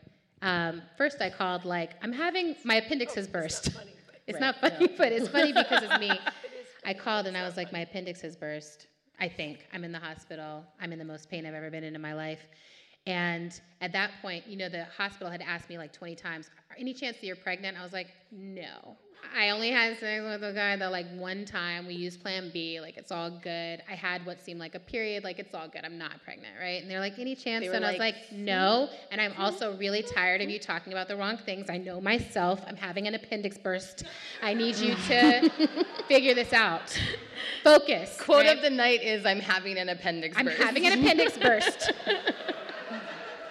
[0.44, 3.70] um, first, I called like, I'm having my appendix has burst.
[4.26, 6.10] It's not funny, but it's funny because it's me.
[6.86, 8.88] I called and I was like, my appendix has burst.
[9.20, 10.64] I think I'm in the hospital.
[10.80, 12.40] I'm in the most pain I've ever been in in my life.
[13.06, 16.94] And at that point, you know, the hospital had asked me like 20 times, any
[16.94, 17.78] chance that you're pregnant?
[17.78, 18.98] I was like, no.
[19.36, 22.80] I only had sex with a guy that like one time we used plan B,
[22.82, 23.82] like it's all good.
[23.90, 25.82] I had what seemed like a period, like it's all good.
[25.84, 26.82] I'm not pregnant, right?
[26.82, 27.66] And they're like, any chance?
[27.66, 28.46] And I was like, hmm?
[28.46, 28.90] no.
[29.12, 31.70] And I'm also really tired of you talking about the wrong things.
[31.70, 32.62] I know myself.
[32.68, 34.04] I'm having an appendix burst.
[34.42, 35.50] I need you to
[36.08, 37.00] figure this out.
[37.64, 38.20] Focus.
[38.20, 38.58] Quote right?
[38.58, 40.60] of the night is I'm having an appendix burst.
[40.60, 41.92] I'm having an appendix burst.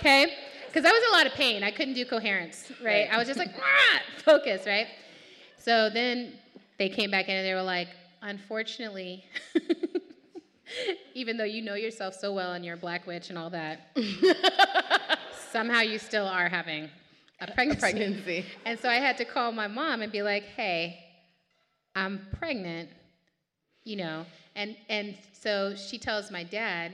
[0.02, 0.34] Okay?
[0.66, 1.62] Because that was a lot of pain.
[1.62, 3.08] I couldn't do coherence, right?
[3.08, 4.88] I was just like, ah, focus, right?
[5.58, 6.32] So then
[6.76, 7.86] they came back in and they were like,
[8.20, 9.24] unfortunately,
[11.14, 13.96] even though you know yourself so well and you're a black witch and all that,
[15.52, 16.90] somehow you still are having
[17.40, 17.80] a pregnancy.
[17.80, 18.46] pregnancy.
[18.64, 20.98] And so I had to call my mom and be like, hey,
[21.94, 22.88] I'm pregnant,
[23.84, 24.26] you know.
[24.56, 26.92] And, and so she tells my dad,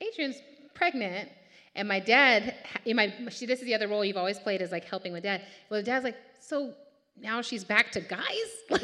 [0.00, 0.40] Adrienne's
[0.74, 1.28] pregnant.
[1.76, 4.72] And my dad, in my, she, this is the other role you've always played is
[4.72, 5.42] like helping with dad.
[5.70, 6.72] Well, dad's like, so
[7.20, 8.24] now she's back to guys?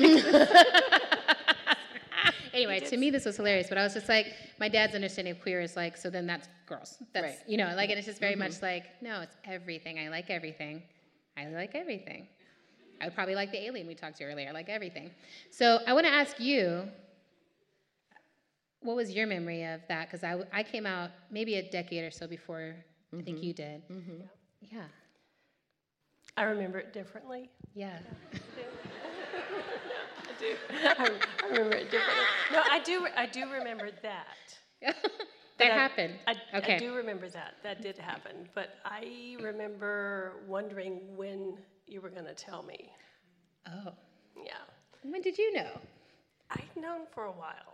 [2.55, 4.27] anyway, to me this was hilarious, but I was just like,
[4.61, 6.99] my dad's understanding of queer is like, so then that's girls.
[7.15, 7.39] That's, Right.
[7.49, 8.67] you know, like, and it's just very much mm-hmm.
[8.67, 9.99] like, no, it's everything.
[9.99, 10.83] I like everything.
[11.37, 12.29] I like everything.
[13.01, 15.11] I would probably like the alien we talked to earlier, I like everything.
[15.51, 16.85] So I want to ask you,
[18.83, 20.11] what was your memory of that?
[20.11, 22.75] Because I, I came out maybe a decade or so before
[23.13, 23.45] I think mm-hmm.
[23.47, 23.89] you did.
[23.89, 24.23] Mm-hmm.
[24.61, 24.85] Yeah,
[26.37, 27.51] I remember it differently.
[27.75, 27.99] yeah.
[30.25, 30.57] I do.
[30.71, 32.25] I, I remember it differently.
[32.53, 33.07] No, I do.
[33.17, 34.59] I do remember that.
[34.83, 34.97] that
[35.59, 36.15] But I- happened.
[36.27, 36.77] I, okay.
[36.77, 37.55] I do remember that.
[37.63, 38.49] That did happen.
[38.55, 42.91] But I remember wondering when you were going to tell me.
[43.67, 43.93] Oh.
[44.37, 44.53] Yeah.
[45.03, 45.71] When did you know?
[46.51, 47.72] I'd known for a while.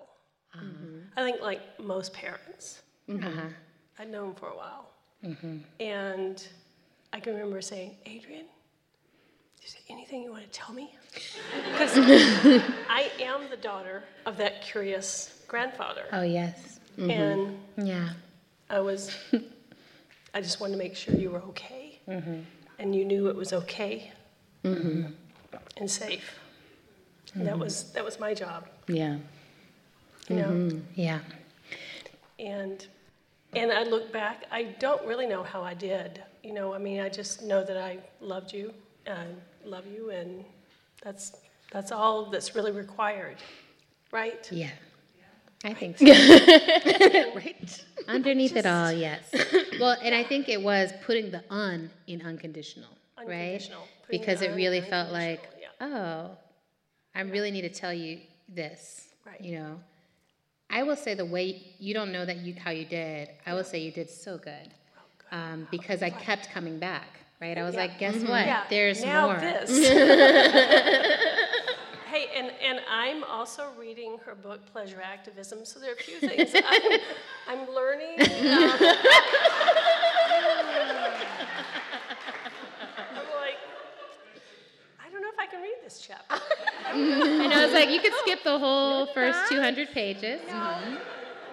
[0.57, 0.99] Mm-hmm.
[1.17, 3.27] I think, like most parents, mm-hmm.
[3.27, 3.49] Uh-huh.
[3.99, 4.91] I'd known for a while.
[5.25, 5.59] Mm-hmm.
[5.81, 6.47] And
[7.13, 8.45] I can remember saying, Adrienne,
[9.65, 10.95] is there anything you want to tell me?
[11.73, 11.97] Because
[12.89, 16.05] I am the daughter of that curious grandfather.
[16.13, 16.81] Oh, yes.
[16.97, 18.11] And Yeah.
[18.71, 19.17] I was,
[20.35, 22.01] I just wanted to make sure you were okay.
[22.07, 24.13] And you knew it was okay
[24.65, 26.39] and safe.
[27.35, 29.19] And that was, that was my job, Yeah.
[30.29, 30.49] You know?
[30.49, 30.79] Mm-hmm.
[30.95, 31.21] Yeah.
[32.39, 32.87] And
[33.55, 36.23] and I look back, I don't really know how I did.
[36.43, 38.73] You know, I mean, I just know that I loved you
[39.07, 40.45] and love you, and
[41.03, 41.33] that's
[41.73, 43.37] that's all that's really required,
[44.13, 44.49] right?
[44.53, 44.71] Yeah.
[45.65, 46.05] I think so.
[47.35, 47.85] right?
[48.09, 49.25] Underneath it all, yes.
[49.81, 53.27] Well, and I think it was putting the un in unconditional, right?
[53.27, 53.89] Unconditional.
[54.07, 55.43] Putting Because it really felt like,
[55.81, 56.39] unconditional, oh,
[57.15, 59.09] I really need to tell you this.
[59.27, 59.41] Right.
[59.41, 59.81] You know,
[60.71, 63.31] I will say the way you don't know that you how you did.
[63.47, 64.71] I will say you did so good,
[65.33, 67.07] um, because I kept coming back.
[67.41, 67.57] Right?
[67.57, 68.47] I was like, guess what?
[68.47, 68.65] Yeah.
[68.69, 69.39] There's now more.
[69.39, 69.71] this.
[72.09, 76.19] hey, and, and I'm also reading her book, Pleasure Activism, so there are a few
[76.19, 77.01] things I'm,
[77.49, 78.21] I'm learning.
[78.21, 78.27] Um,
[82.99, 83.59] I'm like,
[85.01, 86.35] I don't know if I can read this chapter.
[87.69, 90.41] And I was like, you could skip the whole first 200 pages.
[90.41, 90.95] Mm-hmm.
[90.95, 90.99] No,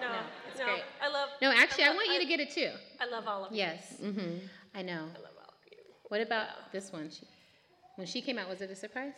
[0.00, 0.18] no,
[0.50, 0.64] it's no.
[0.64, 0.82] great.
[1.02, 1.28] I love.
[1.42, 2.70] No, actually, I love- want you to get it too.
[3.00, 3.58] I love all of you.
[3.58, 3.94] Yes.
[4.02, 4.46] Mm-hmm.
[4.74, 4.92] I know.
[4.92, 5.78] I love all of you.
[6.08, 7.10] What about this one?
[7.10, 7.26] She,
[7.96, 9.14] when she came out, was it a surprise?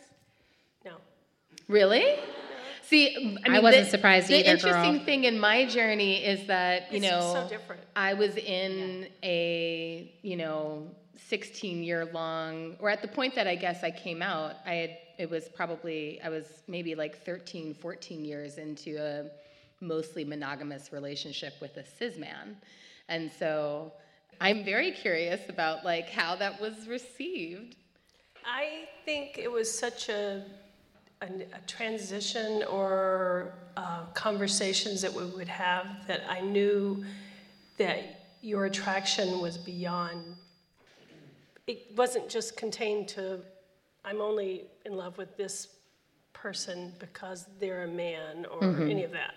[0.85, 0.93] No.
[1.67, 2.15] Really?
[2.81, 5.05] See, I, I wasn't the, surprised the either, interesting girl.
[5.05, 7.81] thing in my journey is that you It's know so different.
[7.95, 10.87] I was in a you know
[11.27, 14.97] 16 year long, or at the point that I guess I came out, I had
[15.17, 19.25] it was probably I was maybe like 13, 14 years into a
[19.83, 22.57] mostly monogamous relationship with a cis man,
[23.07, 23.93] and so
[24.41, 27.75] I'm very curious about like how that was received.
[28.45, 30.43] I think it was such a,
[31.21, 31.27] a,
[31.67, 37.03] transition or uh, conversations that we would have that I knew
[37.77, 40.35] that your attraction was beyond,
[41.69, 43.39] it wasn't just contained to,
[44.03, 45.67] I'm only in love with this
[46.33, 48.89] person because they're a man or mm-hmm.
[48.89, 49.35] any of that.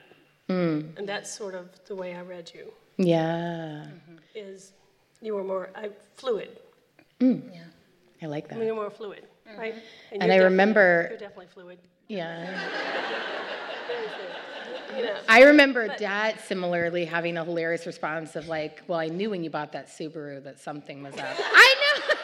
[0.48, 0.96] Mm.
[0.96, 3.84] And that's sort of the way I read you, Yeah.
[3.86, 4.16] Mm-hmm.
[4.34, 4.72] is
[5.20, 6.58] you were more I, fluid.
[7.20, 7.42] Mm.
[7.52, 7.64] Yeah.
[8.22, 8.66] I like I mean, that.
[8.66, 9.60] you're more fluid, mm-hmm.
[9.60, 9.74] right?
[10.10, 11.78] And you're I remember- You're definitely fluid.
[12.08, 12.60] Yeah.
[14.96, 19.30] You know, I remember dad similarly having a hilarious response of like, well, I knew
[19.30, 21.20] when you bought that Subaru that something was up.
[21.38, 22.14] I know.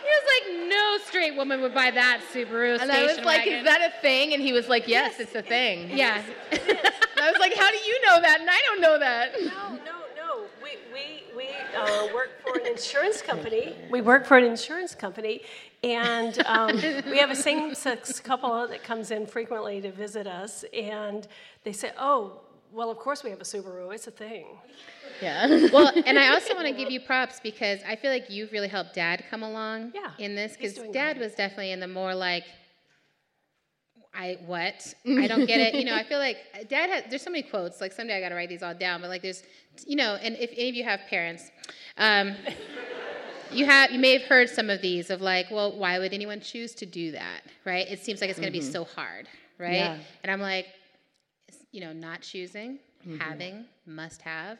[0.00, 3.52] he was like, no straight woman would buy that Subaru And I was like, wagon.
[3.52, 4.32] is that a thing?
[4.34, 5.90] And he was like, yes, it's a thing.
[6.02, 6.22] Yeah.
[6.52, 8.40] I was like, how do you know that?
[8.40, 9.32] And I don't know that.
[9.40, 10.44] No, no, no.
[10.60, 13.76] We, we, we uh, work for an insurance company.
[13.88, 15.42] We work for an insurance company,
[15.84, 16.74] and um,
[17.10, 21.28] we have a same-sex couple that comes in frequently to visit us, and
[21.62, 22.40] they say, "Oh,
[22.72, 23.94] well, of course we have a Subaru.
[23.94, 24.46] It's a thing."
[25.20, 25.68] Yeah.
[25.72, 28.68] well, and I also want to give you props because I feel like you've really
[28.68, 31.24] helped Dad come along Yeah, in this because Dad great.
[31.24, 32.44] was definitely in the more like,
[34.14, 34.94] I what?
[35.06, 35.74] I don't get it.
[35.74, 36.36] You know, I feel like
[36.68, 37.10] Dad had.
[37.10, 37.80] There's so many quotes.
[37.80, 39.00] Like someday I got to write these all down.
[39.00, 39.42] But like, there's,
[39.86, 41.50] you know, and if any of you have parents,
[41.96, 42.34] um,
[43.50, 46.40] you have you may have heard some of these of like, well, why would anyone
[46.40, 47.40] choose to do that?
[47.64, 47.88] Right?
[47.88, 49.74] It seems like it's going to be so hard, right?
[49.76, 49.98] Yeah.
[50.22, 50.66] And I'm like,
[51.72, 52.78] you know, not choosing,
[53.18, 54.58] having, must have,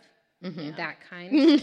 [0.76, 1.62] that kind,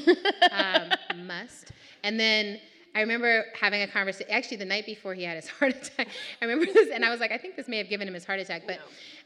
[0.51, 1.71] um, must.
[2.03, 2.59] And then
[2.95, 4.31] I remember having a conversation.
[4.31, 6.07] Actually, the night before he had his heart attack,
[6.41, 8.25] I remember this, and I was like, I think this may have given him his
[8.25, 8.79] heart attack, but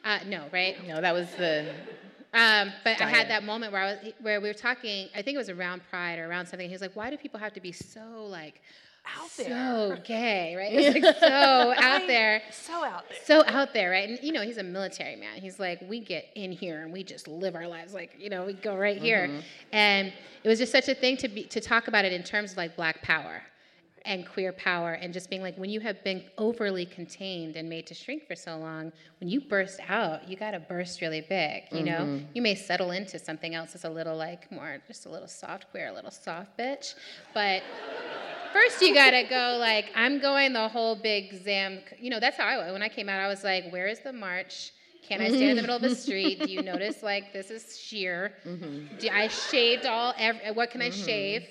[0.04, 0.76] uh, no, right?
[0.88, 1.72] no, that was the
[2.34, 5.08] Um, but I had that moment where I was, where we were talking.
[5.16, 6.68] I think it was around Pride or around something.
[6.68, 8.62] He was like, "Why do people have to be so like
[9.06, 10.72] Out there, so gay, right?
[10.74, 13.18] It's like so out there." so out there.
[13.26, 14.10] so out there, right?
[14.10, 15.42] And you know, he's a military man.
[15.42, 18.46] He's like, we get in here and we just live our lives like, you know,
[18.46, 19.28] we go right here.
[19.28, 19.40] Mm-hmm.
[19.74, 20.14] And
[20.44, 22.58] it was just such a thing to be to talk about it in terms of
[22.58, 23.42] like black power
[24.06, 27.88] and queer power and just being like when you have been overly contained and made
[27.88, 31.64] to shrink for so long, when you burst out, you got to burst really big,
[31.72, 32.00] you know?
[32.00, 32.26] Mm-hmm.
[32.34, 35.72] You may settle into something else that's a little like more just a little soft
[35.72, 36.96] queer, a little soft bitch,
[37.34, 37.64] but
[38.54, 41.80] First, you gotta go like I'm going the whole big zam.
[42.00, 43.20] You know, that's how I when I came out.
[43.20, 44.72] I was like, "Where is the march?
[45.08, 45.96] Can I stand in the middle of the mm-hmm.
[45.96, 46.40] street?
[46.40, 48.34] Do you notice like this is sheer?
[48.46, 48.98] Mm-hmm.
[49.00, 50.14] Do I shaved all?
[50.18, 51.06] Ev- what can I mm-hmm.
[51.06, 51.48] shave?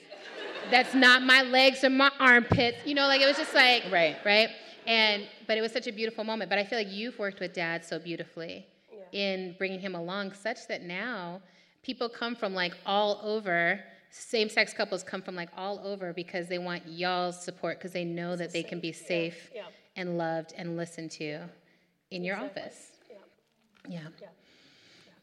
[0.71, 2.79] That's not my legs or my armpits.
[2.87, 4.17] You know, like it was just like Right.
[4.25, 4.49] right.
[4.87, 6.49] And but it was such a beautiful moment.
[6.49, 8.67] But I feel like you've worked with Dad so beautifully
[9.13, 11.43] in bringing him along, such that now
[11.83, 13.81] people come from like all over.
[14.15, 18.37] Same-sex couples come from like all over because they want y'all's support because they know
[18.37, 19.63] that they can be safe yeah.
[19.97, 21.41] and loved and listened to
[22.11, 22.93] in your office.
[23.89, 24.01] Yeah.
[24.21, 24.29] Yeah.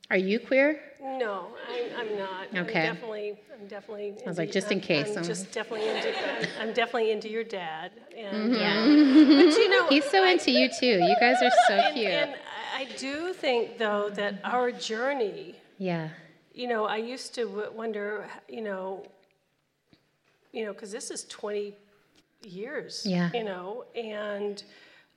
[0.10, 0.82] Are you queer?
[1.00, 2.48] No, I'm, I'm not.
[2.68, 2.88] Okay.
[2.88, 4.16] I'm definitely, I'm definitely.
[4.26, 7.44] I was like, just in case, I'm I'm- just definitely into, I'm- definitely into your
[7.44, 7.92] dad.
[8.18, 8.80] And, Yeah.
[8.80, 8.86] uh,
[9.46, 10.88] but you know, He's so into you too.
[11.00, 12.08] You guys are so and, cute.
[12.10, 12.34] and
[12.76, 16.10] I do think though that our journey, Yeah.
[16.60, 19.06] You know, I used to wonder, you know,
[20.52, 21.74] you know, because this is 20
[22.44, 23.30] years, Yeah.
[23.34, 24.62] you know, and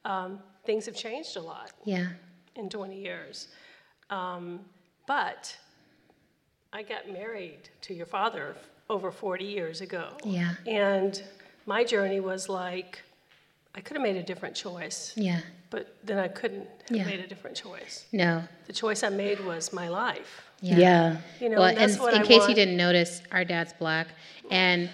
[0.04, 2.10] um, things have changed a lot Yeah.
[2.54, 3.48] in 20 years.
[4.08, 4.64] Um,
[5.08, 5.56] but
[6.72, 8.54] I got married to your father
[8.88, 10.16] over 40 years ago.
[10.24, 10.54] Yeah.
[10.66, 11.20] And
[11.66, 13.02] my journey was like,
[13.74, 15.40] I could have made a different choice, Yeah.
[15.70, 17.04] but then I couldn't have Yeah.
[17.06, 18.06] made a different choice.
[18.12, 18.44] No.
[18.68, 20.48] The choice I made was my life.
[20.62, 21.16] Yeah.
[21.40, 23.72] You know, well, and that's and what in I case you didn't notice, our dad's
[23.74, 24.08] black,
[24.50, 24.88] and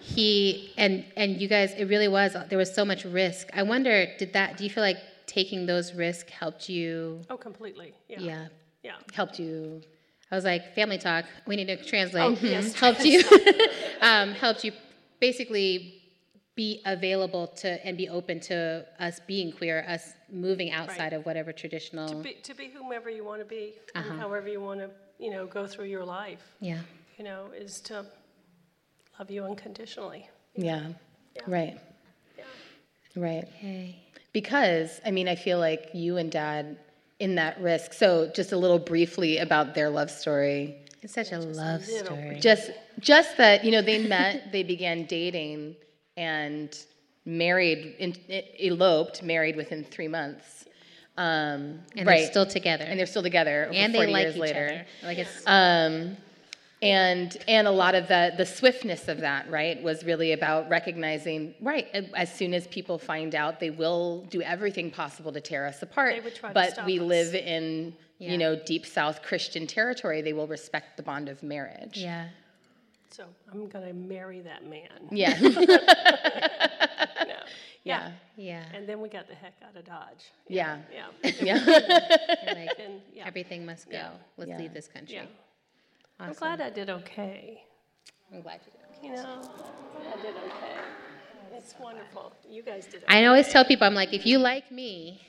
[0.00, 2.36] he and and you guys, it really was.
[2.48, 3.48] There was so much risk.
[3.54, 4.56] I wonder, did that?
[4.58, 7.22] Do you feel like taking those risks helped you?
[7.30, 7.94] Oh, completely.
[8.08, 8.20] Yeah.
[8.20, 8.46] Yeah,
[8.82, 8.92] Yeah.
[9.14, 9.82] helped you.
[10.30, 11.24] I was like, family talk.
[11.46, 12.22] We need to translate.
[12.24, 12.74] Oh, yes.
[12.80, 13.22] helped you.
[14.00, 14.72] um, helped you
[15.20, 16.02] basically
[16.56, 21.52] be available to and be open to us being queer, us moving outside of whatever
[21.52, 22.08] traditional.
[22.08, 24.08] To be, to be whomever you want to be, Uh-huh.
[24.10, 26.80] and however you want to, you know, go through your life, yeah.
[27.18, 28.04] you know, is to
[29.18, 30.28] love you unconditionally.
[30.54, 30.88] Yeah.
[31.46, 31.78] Right.
[32.36, 32.44] Yeah.
[33.16, 33.48] Right.
[33.56, 34.00] Hey.
[34.32, 36.76] Because, I mean, I feel like you and dad
[37.20, 37.92] in that risk.
[37.92, 40.76] So, just a little briefly about their love story.
[41.02, 42.38] It's such a love little story.
[42.40, 45.76] Just just that, you know, they met, they began dating
[46.16, 46.76] and
[47.24, 48.16] married in,
[48.58, 50.64] eloped, married within 3 months.
[51.16, 52.20] Um, and right.
[52.22, 52.84] they're still together.
[52.84, 54.64] and they're still together over and they like years each later.
[54.66, 54.86] other.
[55.04, 56.16] Like it's Um,
[56.82, 61.54] and and a lot of the the swiftness of that right was really about recognizing
[61.60, 65.80] right as soon as people find out they will do everything possible to tear us
[65.82, 67.06] apart They would try to but stop we us.
[67.06, 68.32] live in Yeah.
[68.32, 71.96] you know, deep South Christian territory, they will respect the bond of marriage.
[71.98, 72.28] Yeah.
[73.10, 74.90] So I'm going to marry that man.
[75.12, 75.38] Yeah.
[77.86, 77.92] No.
[77.92, 78.12] yeah.
[78.36, 78.62] Yeah.
[78.74, 80.24] And then we got the heck out of Dodge.
[80.48, 80.78] Yeah.
[80.92, 81.30] Yeah.
[81.40, 81.58] Yeah.
[82.46, 83.24] You're like, And yeah.
[83.26, 83.96] everything must go.
[83.96, 84.10] Yeah.
[84.38, 84.58] Let's Yeah.
[84.58, 85.16] leave this country.
[85.16, 85.26] Yeah.
[86.18, 87.62] I'm glad I did okay.
[88.32, 89.10] I'm glad you did.
[89.10, 89.40] You know,
[90.12, 90.76] I did okay.
[91.56, 92.32] It's wonderful.
[92.48, 93.14] You guys did okay.
[93.22, 95.20] I always tell people, I'm like, if you like me,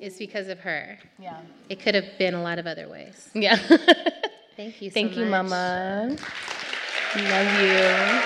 [0.00, 0.98] it's because of her.
[1.18, 1.40] Yeah.
[1.68, 3.30] It could have been a lot of other ways.
[3.34, 3.56] Yeah.
[4.56, 5.26] Thank you so Thank you.
[5.26, 6.16] Mama.
[7.16, 8.22] Love you.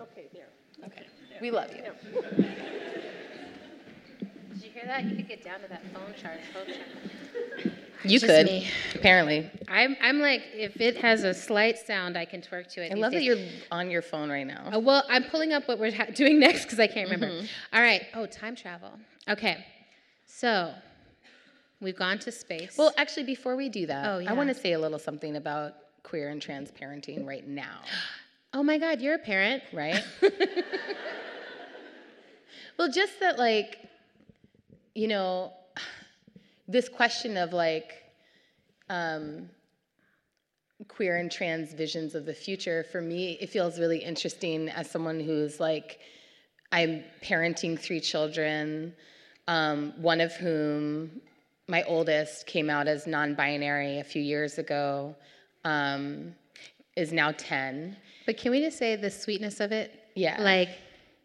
[0.00, 0.48] Okay, there.
[0.86, 1.06] Okay.
[1.40, 1.82] We love you.
[4.54, 5.04] Did you hear that?
[5.04, 6.40] You could get down to that phone charge.
[6.52, 7.72] Phone charge.
[8.04, 8.44] You could.
[8.46, 8.68] me.
[8.94, 9.50] Apparently.
[9.66, 12.92] I'm, I'm like, if it has a slight sound, I can twerk to it.
[12.92, 13.38] I these love that you're
[13.72, 14.70] on your phone right now.
[14.74, 17.34] Uh, well, I'm pulling up what we're ha- doing next because I can't remember.
[17.34, 17.46] Mm-hmm.
[17.72, 18.02] All right.
[18.14, 18.90] Oh, time travel.
[19.26, 19.64] Okay.
[20.26, 20.74] So
[21.80, 22.76] we've gone to space.
[22.76, 25.72] Well, actually, before we do that, Oh, I want to say a little something about
[26.02, 27.80] queer and trans parenting right now,
[28.52, 29.62] oh my God, you're a parent.
[29.72, 30.02] right?
[32.78, 33.87] well, just that, like,
[34.94, 35.52] you know,
[36.66, 37.94] this question of like
[38.90, 39.48] um,
[40.86, 45.18] queer and trans visions of the future, for me, it feels really interesting as someone
[45.18, 46.00] who's like,
[46.70, 48.94] I'm parenting three children,
[49.48, 51.22] um, one of whom,
[51.66, 55.16] my oldest, came out as non binary a few years ago,
[55.64, 56.34] um,
[56.96, 57.96] is now 10.
[58.26, 59.98] But can we just say the sweetness of it?
[60.14, 60.40] Yeah.
[60.40, 60.68] Like,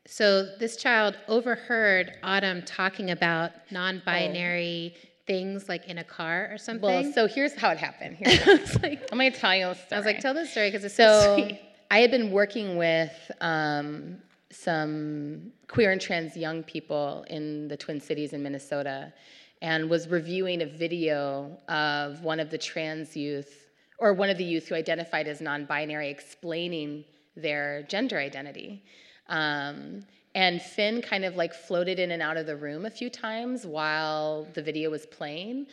[0.06, 4.96] so this child overheard Autumn talking about non-binary
[5.26, 6.82] things, like in a car or something.
[6.90, 8.18] Well, so here's how it happened.
[8.20, 9.88] Here's how- I was like, I'm going to tell you a story.
[9.94, 11.62] I was like, tell the story because it's so So sweet.
[11.90, 14.18] I had been working with um,
[14.52, 19.14] some queer and trans young people in the Twin Cities in Minnesota
[19.62, 24.44] and was reviewing a video of one of the trans youth or one of the
[24.44, 27.06] youth who identified as non-binary explaining
[27.38, 28.84] their gender identity.
[29.28, 30.04] Um,
[30.36, 33.66] and Finn kind of like floated in and out of the room a few times
[33.66, 35.68] while the video was playing.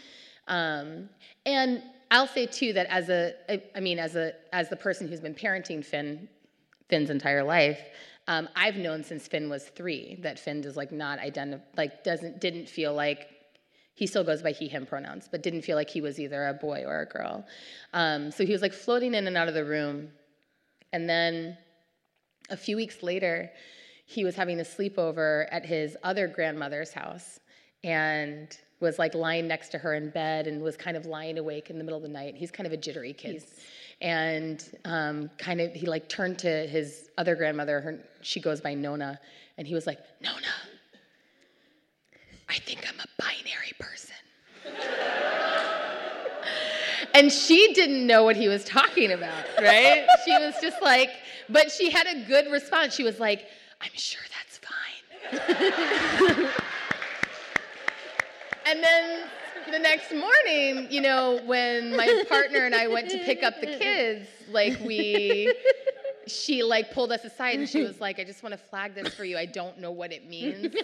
[0.49, 1.09] Um,
[1.47, 3.35] and I'll say too that as a,
[3.75, 6.29] I mean, as a, as the person who's been parenting Finn,
[6.89, 7.81] Finn's entire life,
[8.27, 12.41] um, I've known since Finn was three that Finn does like not identify, like doesn't,
[12.41, 13.29] didn't feel like
[13.95, 16.55] he still goes by he him pronouns, but didn't feel like he was either a
[16.55, 17.47] boy or a girl.
[17.93, 20.11] Um, so he was like floating in and out of the room,
[20.93, 21.57] and then
[22.51, 23.51] a few weeks later,
[24.07, 27.41] he was having a sleepover at his other grandmother's house
[27.85, 31.71] and was like lying next to her in bed and was kind of lying awake
[31.71, 32.35] in the middle of the night.
[32.35, 33.45] He's kind of a jittery kid.
[34.01, 38.75] And um, kind of, he like turned to his other grandmother, her, she goes by
[38.75, 39.21] Nona,
[39.59, 40.35] and he was like, Nona,
[42.49, 44.17] I think I'm a binary person.
[47.15, 50.07] And she didn't know what he was talking about, right?
[50.25, 51.11] she was just like,
[51.53, 52.95] but she had a good response.
[52.95, 53.47] She was like,
[53.81, 54.71] I'm sure that's fine.
[58.67, 59.29] and then
[59.71, 63.67] the next morning, you know, when my partner and I went to pick up the
[63.67, 65.55] kids, like we,
[66.27, 69.15] she like pulled us aside and she was like, I just want to flag this
[69.15, 69.37] for you.
[69.37, 70.75] I don't know what it means.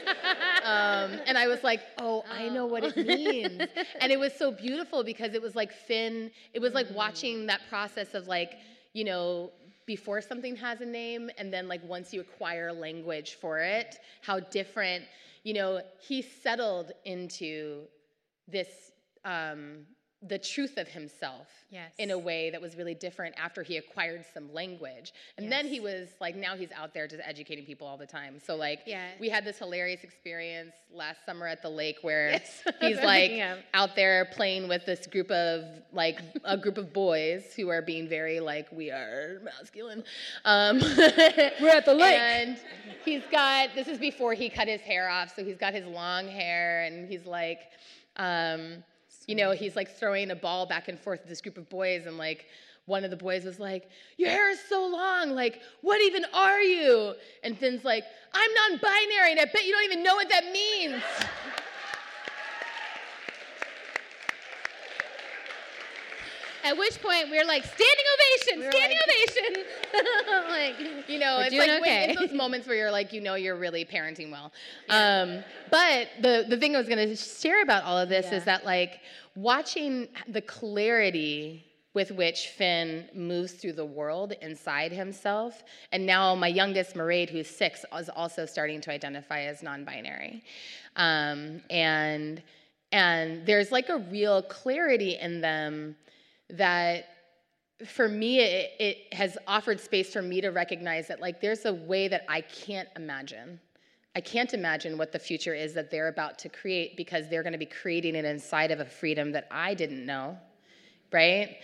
[0.64, 3.62] Um, and I was like, oh, I know what it means.
[4.00, 7.60] And it was so beautiful because it was like Finn, it was like watching that
[7.68, 8.56] process of like,
[8.92, 9.52] you know,
[9.86, 14.40] before something has a name and then like once you acquire language for it, how
[14.40, 15.04] different,
[15.44, 17.82] you know, he settled into
[18.48, 18.92] this,
[19.24, 19.86] um,
[20.22, 21.92] the truth of himself Yes.
[21.98, 25.12] in a way that was really different after he acquired some language.
[25.36, 28.38] And then he was like, now he's out there just educating people all the time.
[28.44, 29.08] So, like, Yeah.
[29.20, 32.62] we had this hilarious experience last summer at the lake where Yes.
[32.80, 33.56] he's like Yeah.
[33.74, 38.08] out there playing with this group of like a group of boys who are being
[38.08, 40.02] very like we are masculine.
[40.44, 40.78] Um,
[41.60, 42.16] We're at the lake.
[42.18, 42.58] and
[43.04, 46.26] he's got this is before he cut his hair off, so he's got his long
[46.26, 47.60] hair, and he's like.
[48.18, 48.82] Um,
[49.26, 52.06] you know, he's like throwing a ball back and forth with this group of boys,
[52.06, 52.46] and like
[52.86, 56.60] one of the boys was like, Your hair is so long, like, what even are
[56.60, 57.14] you?
[57.42, 60.52] And Finn's like, I'm non binary, and I bet you don't even know what that
[60.52, 61.02] means.
[66.66, 69.64] At which point we are like, standing ovation, We were standing like- ovation.
[70.96, 73.56] like, You know, it's like when, it's those moments where you're like, you know, you're
[73.56, 74.52] really parenting well.
[74.88, 78.38] Um, but the the thing I was going to share about all of this Yeah.
[78.38, 79.00] is that like
[79.36, 81.64] watching the clarity
[81.94, 85.62] with which Finn moves through the world inside himself.
[85.92, 90.42] And now my youngest, Mairead, who's six, is also starting to identify as non-binary.
[90.96, 92.42] Um, and
[92.92, 95.96] and there's like a real clarity in them
[96.50, 97.06] that
[97.86, 101.74] for me it, it has offered space for me to recognize that like there's a
[101.74, 103.60] way that i can't imagine.
[104.14, 107.52] I can't imagine what the future is that they're about to create because they're going
[107.52, 110.38] to be creating it inside of a freedom that i didn't know
[111.12, 111.58] right?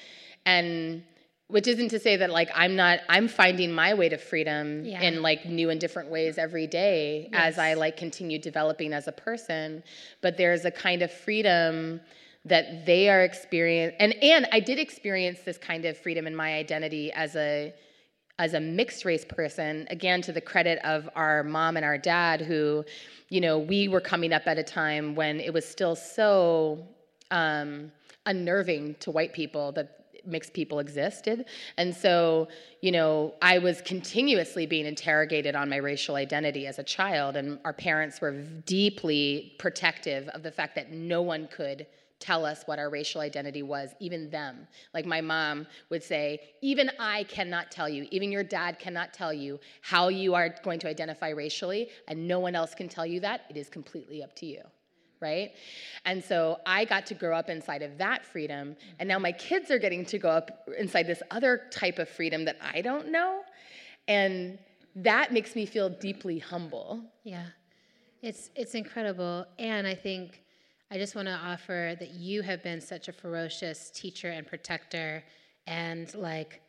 [0.47, 1.03] And
[1.49, 5.03] which isn't to say that like i'm not i'm finding my way to freedom Yeah.
[5.03, 9.13] in like new and different ways every day as i like continue developing as a
[9.13, 9.83] person.
[10.21, 12.01] But there's a kind of freedom
[12.45, 16.55] that they are experiencing and and i did experience this kind of freedom in my
[16.55, 17.73] identity as a
[18.39, 22.41] as a mixed race person again to the credit of our mom and our dad
[22.41, 22.85] who
[23.29, 26.85] you know we were coming up at a time when it was still so
[27.31, 27.91] um,
[28.27, 31.47] unnerving to white people that mixed people existed.
[31.79, 32.49] And so
[32.81, 37.59] you know i was continuously being interrogated on my racial identity as a child and
[37.65, 38.33] our parents were
[38.67, 41.87] deeply protective of the fact that no one could
[42.23, 44.69] tell us what our racial identity was, even them.
[44.95, 49.33] Like my mom would say, even I cannot tell you, even your dad cannot tell
[49.33, 53.19] you how you are going to identify racially, and no one else can tell you
[53.21, 53.43] that.
[53.51, 54.63] It is completely up to you.
[55.21, 55.53] Right?
[56.05, 59.71] And so I got to grow up inside of that freedom, and now my kids
[59.71, 63.43] are getting to go up inside this other type of freedom that I don't know.
[64.09, 64.59] And
[64.97, 67.05] that makes me feel deeply humble.
[67.23, 67.47] Yeah,
[68.21, 70.43] it's it's incredible, and I think
[70.93, 75.25] I just want to offer that you have been such a ferocious teacher and protector,
[75.67, 76.61] and like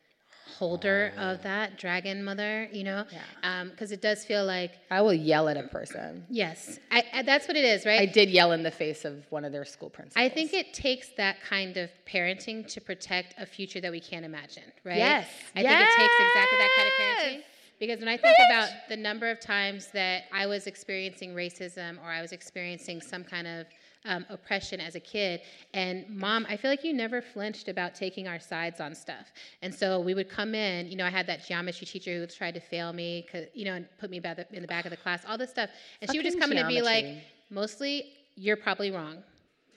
[0.58, 1.44] holder of oh.
[1.44, 2.70] that dragon mother.
[2.72, 3.04] You know,
[3.42, 6.26] because um, it does feel like I will yell at a person.
[6.30, 8.00] yes, I, I, that's what it is, right?
[8.00, 10.16] I did yell in the face of one of their school principals.
[10.16, 14.24] I think it takes that kind of parenting to protect a future that we can't
[14.24, 15.00] imagine, right?
[15.00, 15.28] Yes.
[15.54, 17.44] I think it takes exactly that kind of parenting.
[17.78, 22.10] Because when I think about the number of times that I was experiencing racism or
[22.10, 23.66] I was experiencing some kind of
[24.06, 25.42] um, oppression as a kid,
[25.74, 29.32] and mom, I feel like you never flinched about taking our sides on stuff.
[29.62, 32.54] And so we would come in, you know, I had that geometry teacher who tried
[32.56, 34.98] to fail me, 'cause, you know, and put me back in the back of the
[34.98, 35.70] class, all this stuff.
[36.02, 37.06] And she would just come Fucking in and be like,
[37.50, 39.24] mostly, you're probably wrong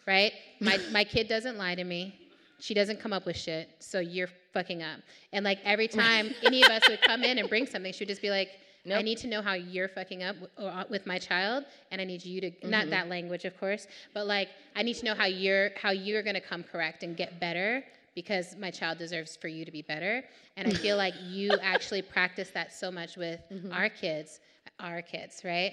[0.07, 0.33] right?
[0.61, 2.14] My my kid doesn't lie to me.
[2.59, 5.01] She doesn't come up with shit, so you're fucking up.
[5.33, 8.09] And like every time any of us would come in and bring something, she would
[8.09, 8.49] just be like,
[8.95, 12.05] I need to know how you're fucking up w- uh, with my child, and I
[12.05, 15.26] need you to not that language, of course, but like I need to know how
[15.26, 17.84] you're how you're gonna come correct and get better
[18.14, 20.24] because my child deserves for you to be better.
[20.57, 23.41] And I feel like you actually practice that so much with
[23.72, 24.41] our kids,
[24.80, 25.72] our kids, right?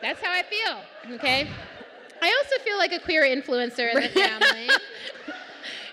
[0.00, 1.14] That's how I feel.
[1.16, 1.48] Okay.
[2.20, 4.68] I also feel like a queer influencer in the family.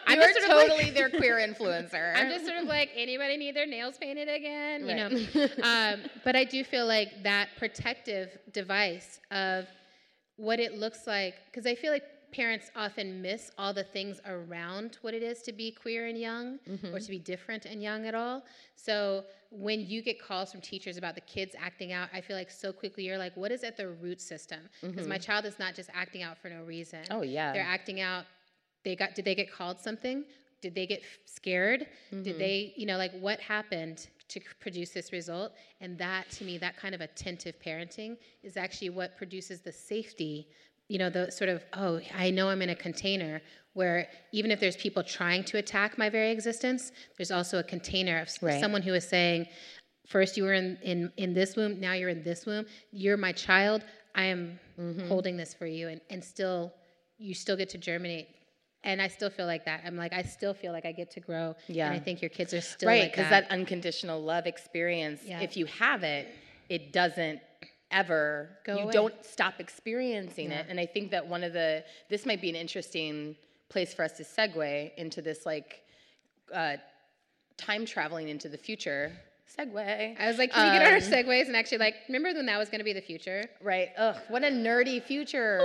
[0.09, 2.13] I'm You're just sort of like- totally their queer influencer.
[2.15, 5.47] I'm just sort of like anybody need their nails painted again, you know.
[5.63, 9.65] um, but I do feel like that protective device of
[10.37, 14.97] what it looks like, because I feel like parents often miss all the things around
[15.01, 16.59] what it is to be queer and young
[16.93, 18.43] or to be different and young at all.
[18.75, 22.51] So when you get calls from teachers about the kids acting out, I feel like
[22.51, 24.59] so quickly you're like, what is at the root system?
[24.81, 26.99] Because my child is not just acting out for no reason.
[27.09, 27.51] Oh, yeah.
[27.51, 28.25] They're acting out
[28.89, 30.23] they got did they get called something?
[30.61, 31.87] Did they get scared?
[32.11, 32.39] Did mm-hmm.
[32.39, 35.53] they you know like what happened to produce this result?
[35.81, 40.47] And that to me that kind of attentive parenting is actually what produces the safety
[40.87, 44.59] you know the sort of oh i know i'm in a container where even if
[44.59, 48.59] there's people trying to attack my very existence there's also a container of Right.
[48.59, 49.45] someone who is saying
[50.09, 52.65] first you were in, in, in this womb now you're in this womb.
[52.91, 53.83] You're my child.
[54.15, 55.07] I am mm-hmm.
[55.07, 55.87] holding this for you.
[55.89, 56.73] And, and still
[57.17, 58.27] you still get to germinate
[58.83, 61.19] and i still feel like that i'm like i still feel like i get to
[61.19, 61.87] grow Yeah.
[61.87, 63.47] and i think your kids are still right, like because that.
[63.49, 63.51] that.
[63.51, 65.41] unconditional love experience, Yeah.
[65.41, 66.27] if you have it,
[66.69, 67.39] it doesn't
[67.91, 68.91] ever Go you away.
[68.93, 70.59] don't stop experiencing Yeah.
[70.59, 70.67] it.
[70.69, 73.35] And I think that one of the this might be an interesting
[73.67, 75.83] place for us to segue into this like
[76.53, 76.77] uh,
[77.57, 79.11] time traveling into the future.
[79.57, 80.19] Segue.
[80.19, 82.57] i was like can we get our Um, segues and actually like remember when that
[82.57, 83.89] was going to be the future Right.
[83.97, 85.59] Ugh, what a nerdy future.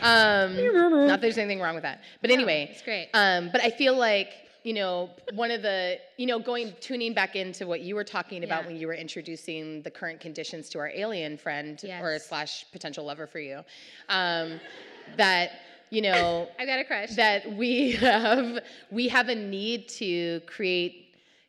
[0.00, 2.02] Um, not that there's anything wrong with that.
[2.20, 3.08] But anyway, it's great.
[3.14, 4.28] Um, but I feel like,
[4.62, 8.44] you know, one of the, you know, going, tuning back into what you were talking
[8.44, 8.68] about Yeah.
[8.68, 13.26] when you were introducing the current conditions to our alien friend or slash potential lover
[13.26, 13.62] for you,
[14.08, 14.60] um,
[15.16, 15.50] that,
[15.90, 18.60] you know, i've got a crush that we have
[18.90, 21.01] we have a need to create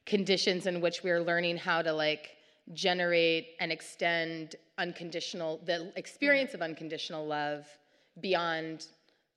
[0.06, 2.32] conditions in which we're learning how to like
[2.74, 7.66] generate and extend unconditional the experience of unconditional love
[8.22, 8.88] beyond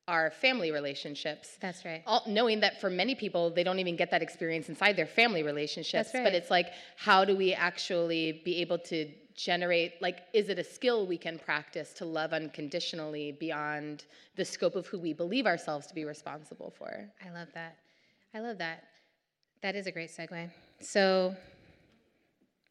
[0.09, 1.59] our family relationships.
[1.61, 2.03] That's right.
[2.07, 5.43] All, knowing that for many people, they don't even get that experience inside their family
[5.43, 6.12] relationships.
[6.12, 6.25] That's right.
[6.25, 10.64] But it's like, how do we actually be able to generate, like, is it a
[10.64, 14.05] skill we can practice to love unconditionally beyond
[14.37, 17.09] the scope of who we believe ourselves to be responsible for?
[17.25, 17.77] I love that.
[18.33, 18.85] I love that.
[19.62, 20.50] That is a great segue.
[20.80, 21.34] So,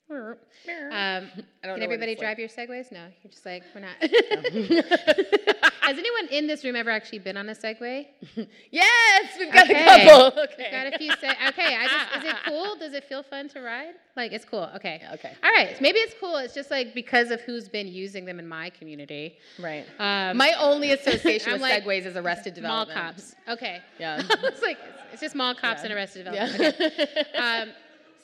[0.10, 0.38] um,
[1.64, 2.40] can everybody drive like.
[2.40, 2.92] your segways?
[2.92, 3.96] No, you're just like we're not.
[5.86, 8.08] Has anyone in this room ever actually been on a Segway?
[8.72, 9.84] Yes, we've got Okay.
[9.84, 10.42] a couple.
[10.44, 10.54] Okay.
[10.58, 11.12] We've got a few.
[11.12, 12.76] Se- okay, I just is it cool?
[12.76, 13.94] Does it feel fun to ride?
[14.16, 14.68] Like it's cool.
[14.76, 15.02] Okay.
[15.14, 15.32] Okay.
[15.44, 15.80] All right.
[15.80, 16.38] Maybe it's cool.
[16.38, 19.38] It's just like because of who's been using them in my community.
[19.60, 19.86] Right.
[20.00, 22.98] Um, My only association with like, Segways is Arrested Development.
[22.98, 23.36] mall cops.
[23.48, 23.80] Okay.
[24.00, 24.24] Yeah.
[24.28, 24.80] it's like
[25.16, 26.76] it's just mall cops and arrested development.
[26.76, 27.26] Okay.
[27.38, 27.70] Um,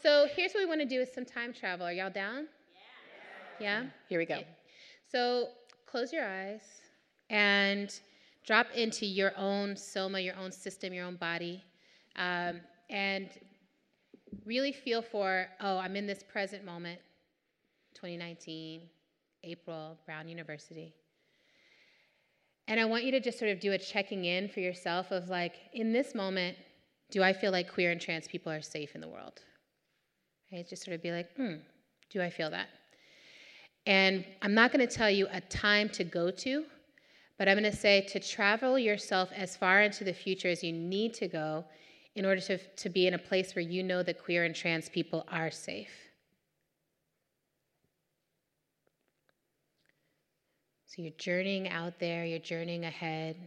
[0.03, 1.85] so here's what we want to do with some time travel.
[1.85, 2.47] Are y'all down?
[3.59, 3.83] Yeah.
[3.83, 3.85] Yeah?
[4.09, 4.41] Here we go.
[5.09, 5.49] So
[5.85, 6.61] close your eyes
[7.29, 7.97] and
[8.45, 11.63] drop into your own soma, your own system, your own body,
[12.17, 13.29] um, and
[14.45, 16.99] really feel for oh, I'm in this present moment,
[17.93, 18.81] 2019,
[19.45, 20.93] April, Brown University.
[22.67, 25.29] And I want you to just sort of do a checking in for yourself of
[25.29, 26.57] like, in this moment,
[27.11, 29.41] do I feel like queer and trans people are safe in the world?
[30.51, 30.67] Right?
[30.67, 31.55] Just sort of be like, hmm,
[32.09, 32.67] do I feel that?
[33.85, 36.65] And I'm not going to tell you a time to go to,
[37.37, 40.71] but I'm going to say to travel yourself as far into the future as you
[40.71, 41.65] need to go
[42.15, 44.89] in order to, to be in a place where you know that queer and trans
[44.89, 45.93] people are safe.
[50.85, 53.37] So you're journeying out there, you're journeying ahead,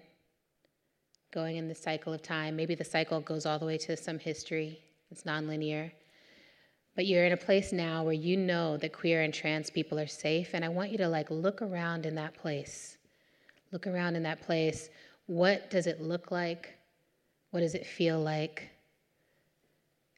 [1.34, 2.54] going in the cycle of time.
[2.54, 4.78] Maybe the cycle goes all the way to some history,
[5.10, 5.90] it's nonlinear.
[6.94, 10.06] But you're in a place now where you know that queer and trans people are
[10.06, 12.98] safe, and I want you to like look around in that place.
[13.72, 14.88] Look around in that place.
[15.26, 16.78] What does it look like?
[17.50, 18.70] What does it feel like?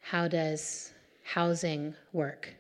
[0.03, 0.93] How does
[1.25, 2.55] housing work?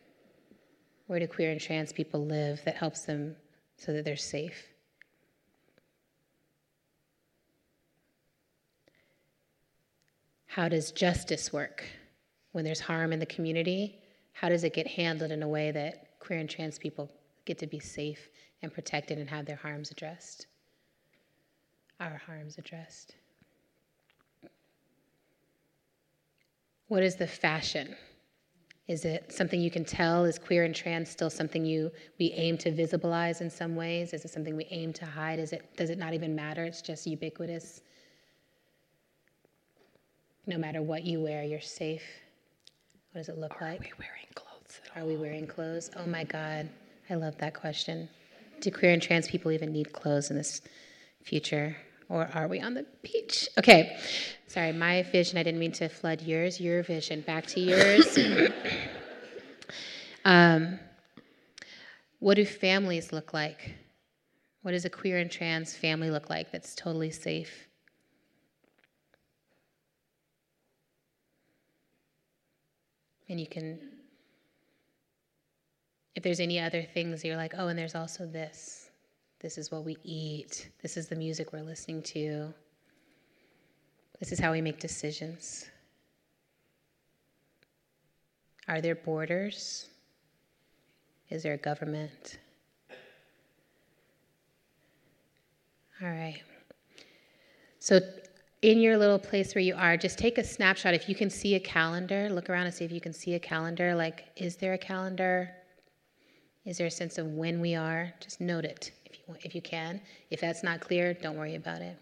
[1.09, 3.37] Where do queer and trans people live that helps them
[3.77, 4.65] so that they're safe?
[10.57, 11.85] How does justice work
[12.53, 13.99] when there's harm in the community?
[14.33, 17.11] How does it get handled in a way that queer and trans people
[17.45, 18.31] get to be safe
[18.63, 20.47] and protected and have their harms addressed?
[22.01, 23.17] Our harms addressed.
[26.89, 27.95] What is the fashion?
[28.89, 30.25] Is it something you can tell?
[30.25, 34.15] Is queer and trans still something you we aim to visibilize in some ways?
[34.15, 35.39] Is it something we aim to hide?
[35.39, 36.65] Is it does it not even matter?
[36.65, 37.83] It's just ubiquitous.
[40.47, 42.05] No matter what you wear, you're safe.
[43.11, 43.81] What does it look like?
[43.81, 45.03] Are we wearing clothes at all?
[45.03, 45.91] Are we wearing clothes?
[45.97, 46.69] Oh my God,
[47.11, 48.09] I love that question.
[48.61, 50.61] Do queer and trans people even need clothes in this
[51.25, 51.77] future?
[52.09, 53.49] Or are we on the beach?
[53.59, 53.99] Okay,
[54.47, 56.61] sorry, my vision, I didn't mean to flood yours.
[56.61, 58.17] Your vision, back to yours.
[60.25, 60.79] um,
[62.21, 63.75] what do families look like?
[64.63, 67.67] What does a queer and trans family look like that's totally safe?
[73.29, 73.79] And you can
[76.16, 78.91] if there's any other things you're like, oh, and there's also this.
[79.41, 80.70] This is what we eat.
[80.83, 82.53] This is the music we're listening to.
[84.18, 85.66] This is how we make decisions.
[88.66, 89.89] Are there borders?
[91.29, 92.39] Is there a government?
[96.03, 96.43] All right.
[97.79, 98.01] So,
[98.63, 100.95] in your little place where you are, just take a snapshot.
[100.95, 103.39] If you can see a calendar, look around and see if you can see a
[103.39, 103.95] calendar.
[103.95, 105.51] Like, is there a calendar?
[106.65, 108.13] Is there a sense of when we are?
[108.21, 110.01] Just note it if you, if you can.
[110.31, 111.99] If that's not clear, don't worry about it.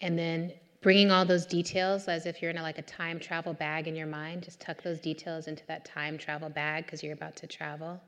[0.00, 3.54] And then bringing all those details as if you're in a, like a time travel
[3.54, 7.12] bag in your mind, just tuck those details into that time travel bag because you're
[7.12, 8.00] about to travel.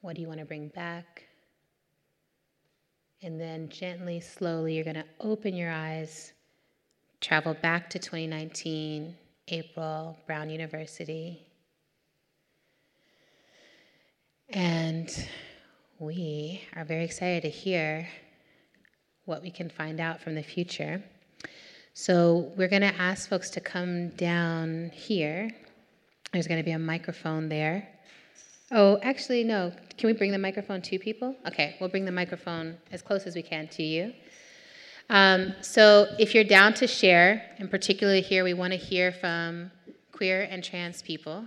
[0.00, 1.29] What do you want to bring back?
[3.22, 6.32] And then gently, slowly, you're going to open your eyes,
[7.20, 9.14] travel back to 2019,
[9.48, 11.46] April, Brown University.
[14.48, 15.10] And
[15.98, 18.08] we are very excited to hear
[19.26, 21.02] what we can find out from the future.
[21.92, 25.50] So we're going to ask folks to come down here.
[26.32, 27.86] There's going to be a microphone there.
[28.72, 29.72] Oh, actually, no.
[29.98, 31.34] Can we bring the microphone to people?
[31.46, 34.12] Okay, we'll bring the microphone as close as we can to you.
[35.08, 39.72] Um, so if you're down to share, and particularly here, we want to hear from
[40.12, 41.44] queer and trans people.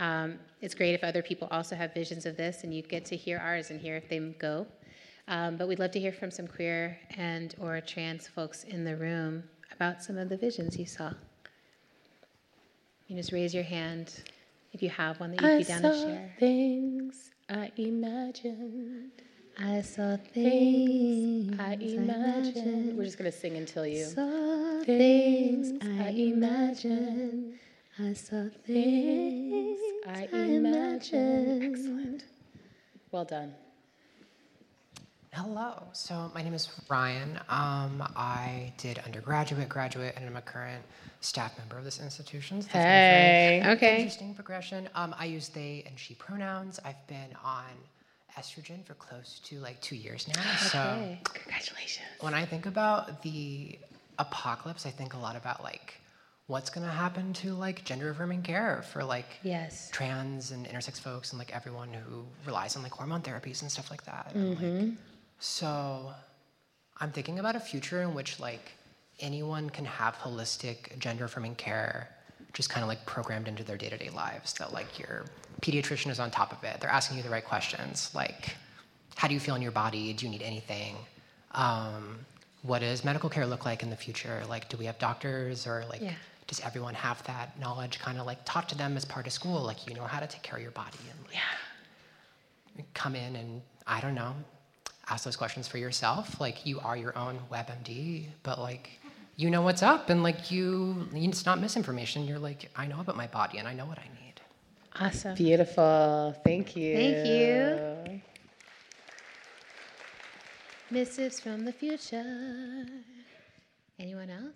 [0.00, 3.16] Um, it's great if other people also have visions of this and you get to
[3.16, 4.66] hear ours and hear if they go.
[5.28, 8.96] Um, but we'd love to hear from some queer and or trans folks in the
[8.96, 11.12] room about some of the visions you saw.
[13.06, 14.22] You just raise your hand
[14.78, 16.30] if you have one that you'd be down to share.
[16.38, 19.10] things I imagined.
[19.58, 22.96] I saw things I imagined.
[22.96, 24.04] We're just gonna sing until you.
[24.04, 26.94] Saw Things I I imagined.
[26.94, 27.58] imagined.
[27.98, 30.66] I saw things I I imagined.
[30.66, 31.62] imagined.
[31.64, 32.24] Excellent.
[33.10, 33.54] Well done.
[35.32, 35.82] Hello.
[35.92, 37.38] So my name is Ryan.
[37.48, 40.82] Um, I did undergraduate, graduate, and I'm a current
[41.20, 42.62] staff member of this institution.
[42.62, 43.62] So that's been a very Hey.
[43.72, 43.96] Okay.
[43.98, 44.88] Interesting progression.
[44.94, 46.80] Um, I use they and she pronouns.
[46.84, 47.64] I've been on
[48.38, 50.56] estrogen for close to like two years now.
[50.56, 52.06] So Congratulations.
[52.20, 53.78] when I think about the
[54.18, 56.00] apocalypse, I think a lot about like
[56.46, 59.90] what's going to happen to like gender affirming care for like Yes.
[59.92, 63.90] trans and intersex folks and like everyone who relies on like hormone therapies and stuff
[63.90, 64.32] like that.
[64.34, 64.50] And,
[64.88, 64.98] like,
[65.38, 66.12] so
[67.00, 68.72] I'm thinking about a future in which like
[69.20, 72.08] anyone can have holistic gender affirming care
[72.52, 75.24] just kind of like programmed into their day-to-day lives that like your
[75.60, 76.80] pediatrician is on top of it.
[76.80, 78.56] They're asking you the right questions like
[79.16, 80.12] how do you feel in your body?
[80.12, 80.94] Do you need anything?
[81.52, 82.20] Um,
[82.62, 84.42] what does medical care look like in the future?
[84.48, 86.12] Like do we have doctors or like Yeah.
[86.46, 89.62] does everyone have that knowledge kind of like taught to them as part of school?
[89.62, 91.18] Like you know how to take care of your body and
[92.76, 94.34] like, come in and I don't know,
[95.10, 96.40] ask those questions for yourself.
[96.40, 98.90] Like you are your own WebMD, but like
[99.36, 102.26] you know what's up and like you it's not misinformation.
[102.26, 104.40] You're like, I know about my body and I know what I need.
[105.00, 105.34] Awesome.
[105.34, 106.34] Beautiful.
[106.44, 106.96] Thank you.
[106.96, 108.20] Thank you.
[110.90, 112.86] Missives from the future.
[114.00, 114.54] Anyone else?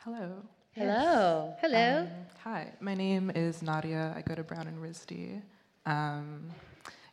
[0.00, 0.42] Hello.
[0.72, 1.54] Hello.
[1.60, 2.00] Hello.
[2.00, 2.08] Um,
[2.42, 4.12] hi, my name is Nadia.
[4.16, 5.40] I go to Brown and RISD.
[5.86, 6.48] Um,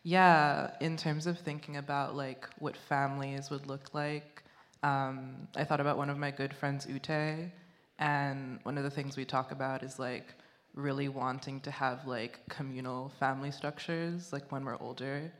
[0.02, 4.42] yeah, in terms of thinking about like what families would look like,
[4.82, 7.50] um, I thought about one of my good friends, Ute,
[7.98, 10.34] and one of the things we talk about is like
[10.74, 15.30] really wanting to have like communal family structures, like when we're older,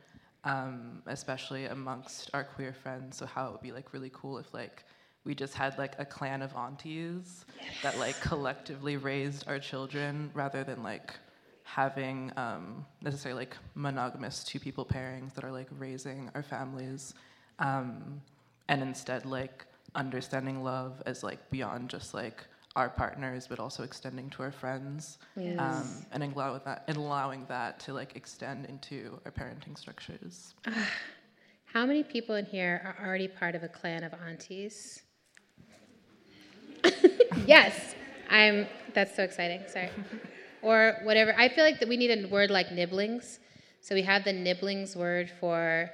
[0.43, 3.17] um, especially amongst our queer friends.
[3.17, 4.83] So how it would be like really cool if like
[5.23, 7.45] we just had like a clan of aunties
[7.81, 11.13] that like collectively raised our children rather than like
[11.63, 17.13] having um, necessarily like monogamous two people pairings that are like raising our families
[17.59, 18.21] um,
[18.67, 22.45] and instead like understanding love as like beyond just like
[22.75, 25.17] our partners but also extending to our friends
[25.57, 30.53] um, and allowing that and allowing that to like extend into our parenting structures
[31.73, 35.03] How many people in here are already part of a clan of aunties?
[37.45, 37.95] yes.
[38.29, 39.61] I'm that's so exciting.
[39.67, 39.89] Sorry.
[40.61, 41.33] Or whatever.
[41.37, 43.39] I feel like that we need a word like nibblings.
[43.81, 45.89] So we have the nibblings word for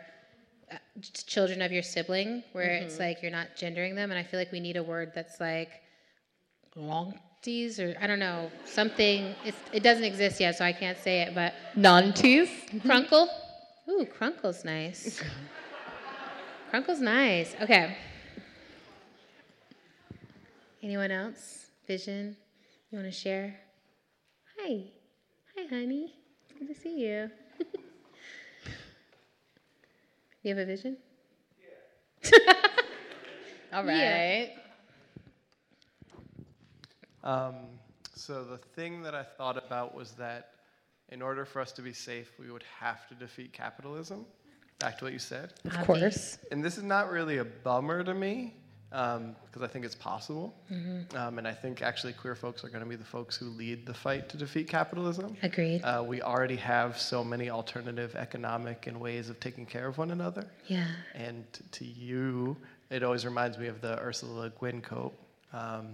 [0.71, 0.75] uh,
[1.25, 4.51] children of your sibling, where it's like you're not gendering them, and I feel like
[4.51, 5.69] we need a word that's like
[6.75, 9.33] lonties or I don't know something.
[9.45, 11.33] It's, it doesn't exist yet, so I can't say it.
[11.33, 12.49] But Non-tees?
[12.79, 13.27] Crunkle.
[13.89, 15.21] Ooh, Crunkle's nice.
[16.73, 17.55] Crunkle's nice.
[17.61, 17.95] Okay.
[20.83, 21.67] Anyone else?
[21.87, 22.35] Vision?
[22.91, 23.55] You want to share?
[24.67, 24.83] Hi.
[25.55, 26.13] Hi, honey.
[26.59, 27.31] Good to see you.
[30.43, 30.97] you have a vision?
[33.71, 33.85] All Yeah.
[33.85, 34.51] right.
[37.23, 37.55] Um,
[38.13, 40.49] so the thing that I thought about was that
[41.07, 44.25] in order for us to be safe, we would have to defeat capitalism.
[44.79, 45.53] Back to what you said.
[45.63, 46.39] Of course.
[46.51, 48.55] And this is not really a bummer to me
[48.89, 50.53] because I think it's possible.
[51.15, 53.85] Um, and I think actually queer folks are going to be the folks who lead
[53.85, 55.35] the fight to defeat capitalism.
[55.43, 55.81] Agreed.
[55.83, 60.11] Uh, we already have so many alternative economic and ways of taking care of one
[60.11, 60.45] another.
[60.67, 60.87] yeah.
[61.15, 62.55] And to you,
[62.89, 65.13] it always reminds me of the Ursula Le Guin quote
[65.53, 65.87] um,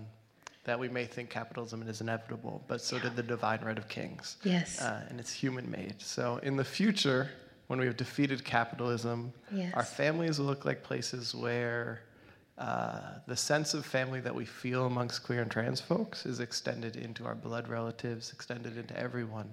[0.65, 4.37] that we may think capitalism is inevitable, but so did the divine right of kings.
[4.43, 4.79] Yes.
[4.79, 5.95] Uh, and it's human made.
[5.99, 7.29] So in the future,
[7.67, 9.73] when we have defeated capitalism, Yes.
[9.73, 12.01] our families will look like places where
[12.57, 16.95] uh, the sense of family that we feel amongst queer and trans folks is extended
[16.95, 19.49] into our blood relatives, extended into everyone.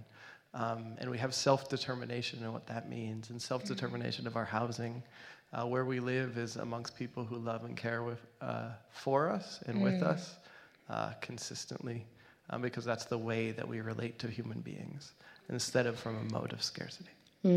[0.53, 4.44] Um, and we have self determination and what that means, and self determination of our
[4.44, 5.03] housing.
[5.53, 9.61] Uh, where we live is amongst people who love and care with, uh, for us
[9.66, 10.36] and with us
[10.88, 12.07] uh, consistently,
[12.51, 15.12] um, because that's the way that we relate to human beings
[15.48, 17.11] instead of from a mode of scarcity.
[17.44, 17.48] I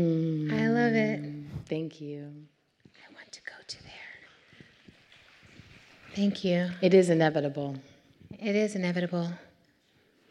[0.68, 1.20] love it.
[1.68, 2.32] Thank you.
[2.86, 4.03] I want to go to there.
[6.14, 6.70] Thank you.
[6.80, 7.76] It is inevitable.
[8.38, 9.30] It is inevitable.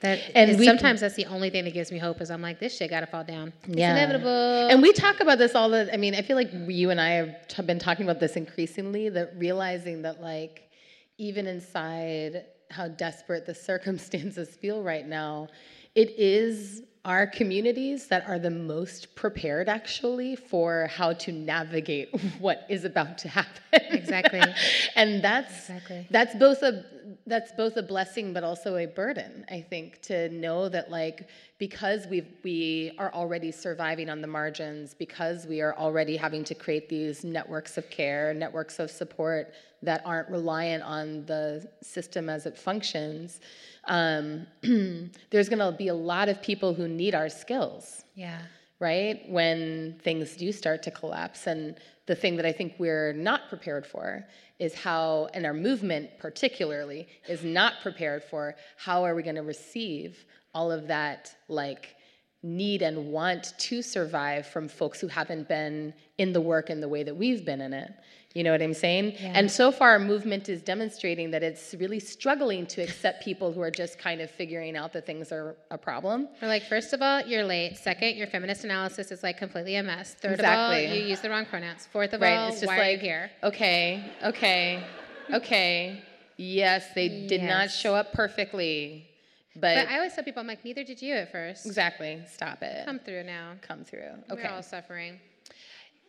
[0.02, 2.60] That And we- sometimes that's the only thing that gives me hope is I'm like
[2.60, 3.54] this shit got to fall down.
[3.68, 3.92] It's Yeah.
[3.92, 4.68] inevitable.
[4.70, 5.92] And we talk about this all the.
[5.94, 9.10] I mean, I feel like you and I have t- been talking about this increasingly.
[9.10, 10.70] That realizing that like,
[11.18, 15.48] even inside how desperate the circumstances feel right now,
[15.96, 22.66] it is our communities that are the most prepared actually for how to navigate what
[22.70, 23.62] is about to happen.
[23.74, 24.41] Exactly.
[24.95, 26.08] and that's Exactly.
[26.10, 26.86] that's both a
[27.28, 31.28] that's both a blessing but also a burden i think to know that like
[31.58, 36.56] because we we are already surviving on the margins because we are already having to
[36.56, 42.45] create these networks of care networks of support that aren't reliant on the system as
[42.45, 43.39] it functions
[43.86, 44.47] um,
[45.30, 48.39] there's going to be a lot of people who need our skills yeah.
[48.80, 49.22] right?
[49.28, 51.47] When things do start to collapse.
[51.47, 51.76] And
[52.06, 54.26] the thing that I think we're not prepared for
[54.64, 59.41] is how, and our movement particularly is not prepared for, how are we going to
[59.41, 61.97] receive all of that, like,
[62.43, 66.88] need and want to survive from folks who haven't been in the work in the
[66.88, 67.91] way that we've been in it.
[68.34, 69.14] You know what I'm saying?
[69.22, 73.62] And so far, our movement is demonstrating that it's really struggling to accept people who
[73.62, 76.28] are just kind of figuring out that things are a problem.
[76.42, 77.78] We're like, first of all, you're late.
[77.78, 80.16] Second, your feminist analysis is like completely a mess.
[80.16, 81.86] Third of all, you use the wrong pronouns.
[81.92, 82.36] Fourth of Right.
[82.38, 83.32] all, It's just why like are you here?
[83.44, 84.84] okay, okay,
[85.32, 86.02] okay.
[86.38, 89.08] Yes, they did not show up perfectly,
[89.54, 91.68] but, But I always tell people, I'm like, neither did you at first.
[91.68, 92.20] exactly.
[92.28, 92.84] Stop it.
[92.88, 93.52] Come through now.
[93.62, 94.10] Come through.
[94.28, 94.48] We're Okay.
[94.48, 95.20] all suffering.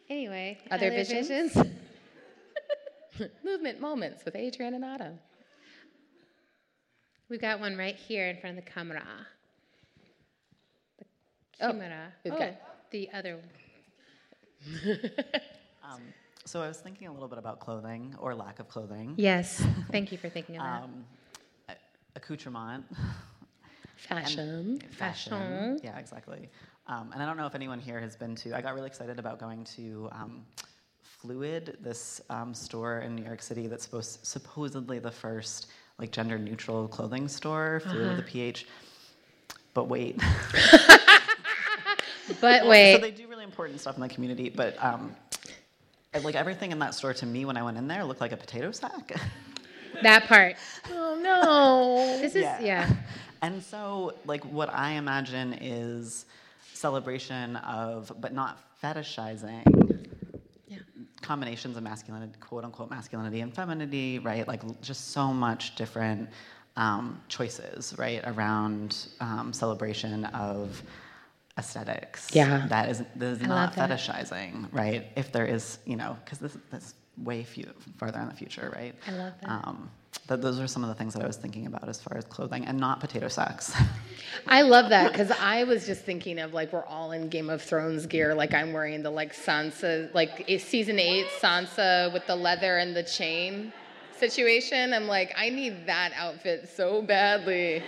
[0.09, 1.55] Anyway, Other visions?
[3.45, 5.19] Movement moments with Adrienne and Autumn.
[7.29, 9.05] We've got one right here in front of the camera.
[10.99, 11.05] The
[11.61, 12.13] Oh, camera.
[12.25, 13.41] we've oh, got- the other.
[15.87, 16.01] Um,
[16.47, 19.13] so I was thinking a little bit about clothing or lack of clothing.
[19.19, 19.63] Yes.
[19.93, 20.83] Thank you for thinking of that.
[20.85, 21.05] Um,
[21.69, 21.75] a-
[22.17, 22.87] accoutrement.
[23.97, 24.81] Fashion.
[24.93, 25.79] Fashion.
[25.85, 26.49] Yeah, exactly.
[26.87, 28.57] Um, and I don't know if anyone here has been to.
[28.57, 30.47] I got really excited about going to um,
[31.25, 35.69] Phluid, this um, store in New York City that's supposed supposedly the first
[35.99, 37.81] like gender neutral clothing store.
[37.85, 38.67] Phluid with a PH.
[39.73, 40.19] But wait.
[42.41, 42.95] but wait.
[42.95, 45.15] So they do really important stuff in the community, but um,
[46.13, 48.33] and, like everything in that store to me when I went in there looked like
[48.33, 49.13] a potato sack.
[50.03, 50.57] that part.
[50.91, 52.21] Oh no.
[52.21, 52.93] This is, yeah.
[53.43, 56.25] And so, like, what I imagine is
[56.73, 59.84] celebration of, but not fetishizing.
[61.25, 64.47] Combinations of masculinity, quote unquote, masculinity and femininity, right?
[64.47, 66.29] Like, just so much different
[66.77, 70.83] um, choices, right, around um, celebration of
[71.57, 72.29] aesthetics.
[72.35, 72.67] Yeah.
[72.69, 73.89] That is, that is not that.
[73.91, 75.07] fetishizing, right?
[75.17, 78.71] If there is, you know, because this, this is way few, farther in the future,
[78.75, 78.95] right?
[79.09, 79.51] I love that.
[79.51, 79.91] Um,
[80.27, 82.25] that those are some of the things that I was thinking about as far as
[82.25, 83.73] clothing, and not potato sacks.
[84.47, 87.61] I love that because I was just thinking of like we're all in Game of
[87.61, 88.35] Thrones gear.
[88.35, 93.03] Like I'm wearing the like Sansa, like season eight Sansa with the leather and the
[93.03, 93.73] chain
[94.19, 94.93] situation.
[94.95, 97.83] I'm like, I need that outfit so badly.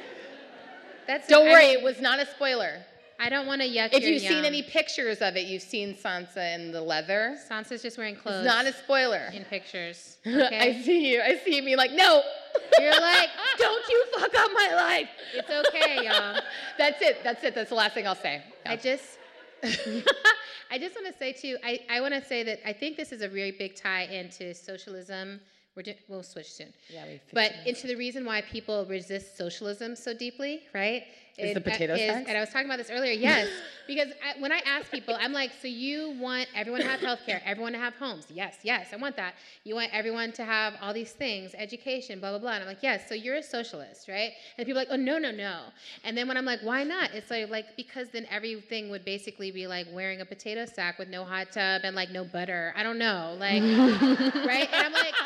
[1.07, 2.81] That's Don't I worry, mean, it was not a spoiler.
[3.19, 4.45] I don't want to yuck If you've seen yum.
[4.45, 7.37] any pictures of it, you've seen Sansa in the leather.
[7.51, 8.45] Sansa's just wearing clothes.
[8.45, 9.31] It's not a spoiler.
[9.33, 10.19] in pictures.
[10.27, 10.59] Okay?
[10.59, 11.23] I see you.
[11.23, 12.23] I see you being like, no.
[12.81, 15.09] You're like, don't you fuck up my life.
[15.35, 16.41] it's okay, y'all.
[16.79, 17.19] That's it.
[17.25, 17.55] That's it.
[17.55, 18.43] That's the last thing I'll say.
[18.67, 19.19] I just,
[20.71, 21.57] I just want to say too.
[21.65, 24.55] I, I want to say that I think this is a really big tie into
[24.55, 25.41] socialism.
[25.77, 26.73] We're do, we'll switch soon.
[26.89, 31.05] Yeah, we But into the reason why people resist socialism so deeply, right?
[31.39, 32.01] Is the It- potato is-?
[32.29, 33.13] And I was talking about this earlier.
[33.13, 33.49] Yes,
[33.87, 37.21] because I, when I ask people, I'm like, so you want everyone to have health
[37.27, 38.27] care, everyone to have homes?
[38.31, 39.35] Yes, yes, I want that.
[39.65, 42.53] You want everyone to have all these things, education, blah blah blah.
[42.53, 43.09] And I'm like, yes.
[43.09, 44.33] So you're a socialist, right?
[44.57, 45.61] And people are like, oh no no no.
[46.05, 47.13] And then when I'm like, why not?
[47.13, 51.09] It's like like because then everything would basically be like wearing a potato sack with
[51.09, 52.73] no hot tub and like no butter.
[52.77, 53.63] I don't know, like
[54.47, 54.69] right?
[54.73, 55.15] And I'm like.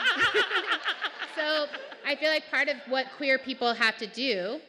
[1.36, 1.66] So
[2.06, 4.60] I feel like part of what queer people have to do,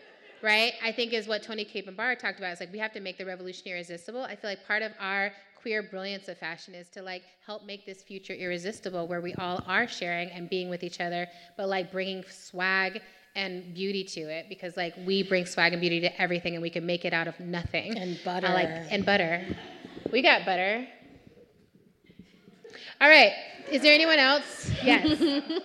[0.43, 2.51] right, I think is what Toni Cade Bambara talked about.
[2.51, 4.21] It's like we have to make the revolution irresistible.
[4.21, 7.85] I feel like part of our queer brilliance of fashion is to like help make
[7.85, 11.27] this future irresistible where we all are sharing and being with each other,
[11.57, 13.01] but like bringing swag
[13.35, 16.69] and beauty to it because like we bring swag and beauty to everything and we
[16.69, 17.97] can make it out of nothing.
[17.97, 18.87] And I like butter.
[18.89, 19.45] and butter.
[20.11, 20.87] We got butter.
[22.99, 23.33] All right.
[23.71, 24.69] Is there anyone else?
[24.83, 25.21] Yes.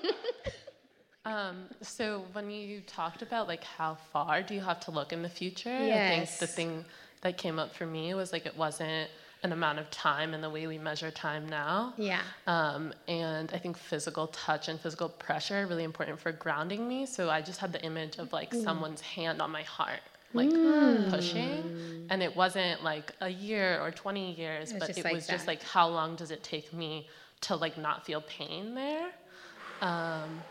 [1.26, 5.22] Um, so when you talked about like how far do you have to look in
[5.22, 6.84] the future, I think the thing
[7.22, 9.10] that came up for me was like it wasn't
[9.42, 11.92] an amount of time in the way we measure time now.
[11.96, 12.22] yeah.
[12.46, 17.06] Um, and I think physical touch and physical pressure are really important for grounding me.
[17.06, 20.00] So I just had the image of like someone's hand on my heart.
[20.32, 20.50] like
[21.10, 22.06] pushing.
[22.10, 25.26] And it wasn't like a year or 20 years, was but just it like was
[25.26, 27.08] just like how long does it take me
[27.42, 29.08] to like not feel pain there?
[29.82, 30.42] Um,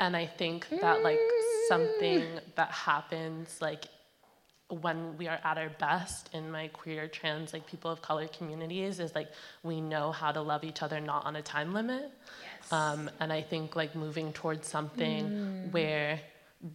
[0.00, 1.18] and I think that like
[1.68, 2.24] something
[2.56, 3.86] that happens like
[4.80, 9.00] when we are at our best in my queer, trans, like people of color communities
[9.00, 9.28] is like
[9.62, 12.10] we know how to love each other not on a time limit.
[12.70, 16.20] Um, and I think like moving towards something where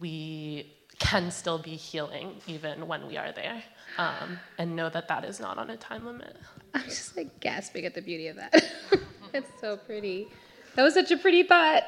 [0.00, 3.62] we can still be healing even when we are there
[3.98, 6.36] um, and know that that is not on a time limit.
[6.74, 8.52] I'm just like gasping at the beauty of that.
[9.32, 10.28] it's so pretty.
[10.74, 11.84] That was such a pretty thought.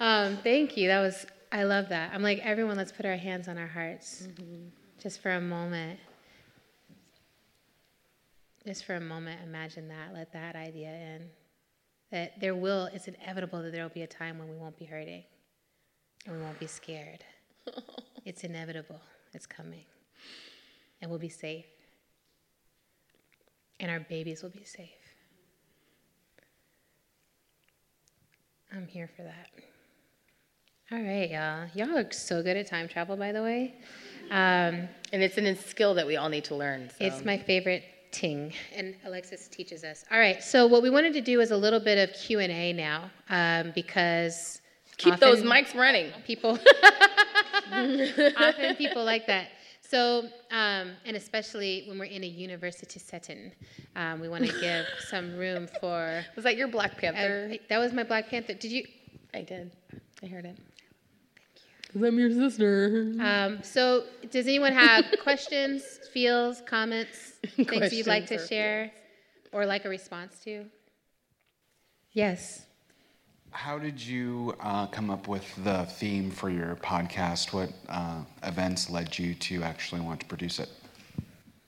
[0.00, 0.88] Um, thank you.
[0.88, 1.26] That was.
[1.50, 2.12] I love that.
[2.12, 2.76] I'm like everyone.
[2.76, 4.28] Let's put our hands on our hearts,
[5.02, 5.98] just for a moment.
[8.66, 10.12] Just for a moment, imagine that.
[10.12, 11.22] Let that idea in.
[12.10, 12.86] That there will.
[12.92, 15.24] It's inevitable that there will be a time when we won't be hurting,
[16.26, 17.24] and we won't be scared.
[18.24, 19.00] it's inevitable.
[19.32, 19.84] It's coming,
[21.00, 21.66] and we'll be safe
[23.80, 24.88] and our babies will be safe.
[28.72, 29.48] I'm here for that.
[30.90, 31.68] All right, y'all.
[31.74, 33.74] Y'all are so good at time travel, by the way.
[34.30, 36.88] Um, And it's a skill that we all need to learn.
[36.88, 37.04] So.
[37.04, 40.06] it's my favorite ting, and Alexis teaches us.
[40.10, 42.50] All right, so what we wanted to do is a little bit of Q and
[42.50, 44.62] A now, um, because
[44.96, 46.10] Keep those mics running.
[46.26, 46.52] people
[47.70, 49.48] often people like that
[49.80, 53.52] so um, and especially when we're in a university setting
[53.94, 57.50] um, we want to give some room for Was that your Black Panther?
[57.52, 58.84] uh, that was my black panther did you
[59.34, 59.70] I did.
[60.22, 60.56] I heard it.
[61.94, 63.12] I'm your sister.
[63.20, 65.82] um, so does anyone have questions
[66.12, 67.18] feels comments
[67.56, 68.92] things you'd like to Questions or share
[69.52, 70.66] or like a response to
[72.12, 72.66] yes
[73.50, 77.52] How did you uh, come up with the theme for your podcast?
[77.52, 80.68] What uh, events led you to actually want to produce it?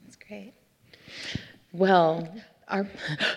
[0.02, 0.52] that's great
[1.72, 2.28] Well,
[2.68, 2.86] our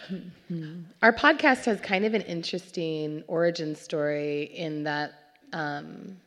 [1.02, 5.14] our podcast has kind of an interesting origin story in that,
[5.54, 6.23] um, wh-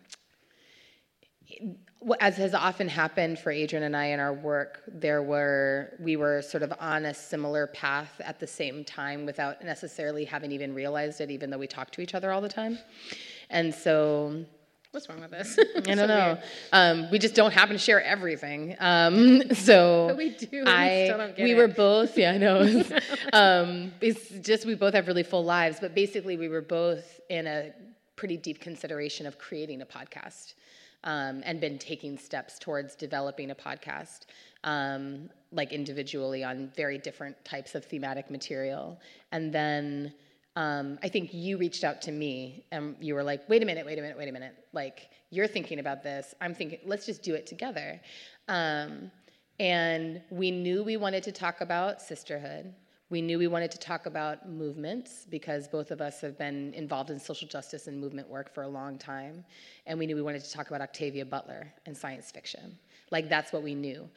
[2.20, 6.42] as has often happened for Adrienne and I in our work, there were we were
[6.42, 11.20] sort of on a similar path at the same time without necessarily having even realized
[11.20, 12.78] it, even though we talk to each other all the time,
[13.50, 14.44] and so
[14.92, 16.38] what's wrong with this I don't know.
[16.72, 18.76] Um, we just don't happen to share everything.
[18.78, 21.56] Um, so But we do, we I, still don't get we it.
[21.56, 22.16] were both.
[22.16, 22.82] Yeah, I know.
[23.32, 27.46] um, it's just we both have really full lives, but basically we were both in
[27.46, 27.72] a
[28.14, 30.54] pretty deep consideration of creating a podcast.
[31.06, 34.22] Um, and been taking steps towards developing a podcast,
[34.64, 39.00] um, like individually on very different types of thematic material.
[39.30, 40.12] And then
[40.56, 43.86] um, I think you reached out to me and you were like, wait a minute,
[43.86, 44.56] wait a minute, wait a minute.
[44.72, 46.34] Like, you're thinking about this.
[46.40, 48.00] I'm thinking, let's just do it together.
[48.48, 49.10] Um,
[49.60, 52.74] and we knew we wanted to talk about sisterhood.
[53.08, 57.10] We knew we wanted to talk about movements because both of us have been involved
[57.10, 59.44] in social justice and movement work for a long time.
[59.86, 62.76] And we knew we wanted to talk about Octavia Butler and science fiction.
[63.12, 64.08] Like, that's what we knew.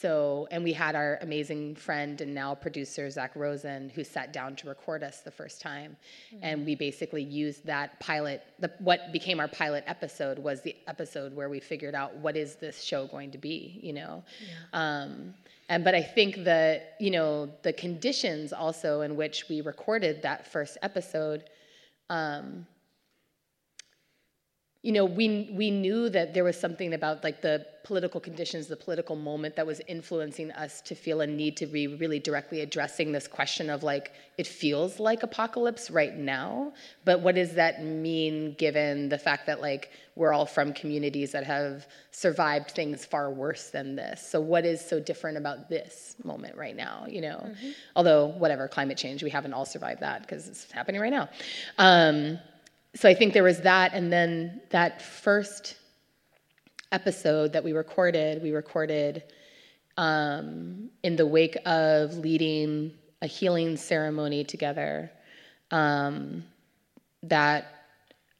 [0.00, 4.54] So, and we had our amazing friend and now producer, Zach Rosen, who sat down
[4.56, 5.96] to record us the first time.
[6.42, 11.34] And we basically used that pilot, the, what became our pilot episode was the episode
[11.34, 14.22] where we figured out what is this show going to be, you know?
[14.74, 15.34] Um,
[15.68, 20.46] and but I think that you know the conditions also in which we recorded that
[20.46, 21.50] first episode,
[22.08, 22.66] um,
[24.86, 28.76] you know, we we knew that there was something about like the political conditions, the
[28.76, 33.10] political moment that was influencing us to feel a need to be really directly addressing
[33.10, 36.72] this question of like it feels like apocalypse right now,
[37.04, 41.42] but what does that mean given the fact that like we're all from communities that
[41.42, 44.24] have survived things far worse than this.
[44.24, 47.52] So what is so different about this moment right now, you know?
[47.96, 51.28] Although whatever climate change, we haven't all survived that because it's happening right now.
[51.76, 52.38] Um,
[52.96, 55.76] so I think there was that, and then that first
[56.92, 59.22] episode that we recorded, we recorded
[59.98, 65.10] um, in the wake of leading a healing ceremony together
[65.70, 66.44] um,
[67.22, 67.84] that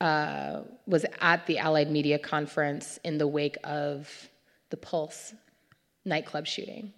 [0.00, 4.28] uh, was at the Allied Media Conference in the wake of
[4.70, 5.34] the Pulse
[6.06, 6.94] nightclub shooting.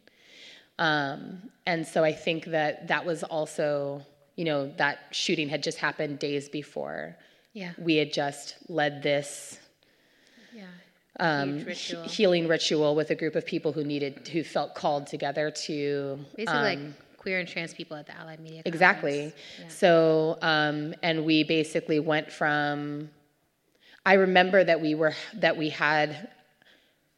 [0.78, 4.02] Um, and so I think that that was also,
[4.36, 7.16] you know, that shooting had just happened days before.
[7.58, 7.72] Yeah.
[7.76, 9.58] We had just led this
[10.54, 10.66] Yeah.
[11.18, 12.04] um, ritual.
[12.04, 16.60] healing ritual with a group of people who needed, who felt called together to Basically,
[16.70, 18.58] like um, queer and trans people at the Allied Media.
[18.58, 18.74] Conference.
[18.74, 19.20] Exactly.
[19.56, 19.74] Conference.
[19.74, 23.10] So, um, and we basically went from.
[24.06, 26.30] I remember that we were that we had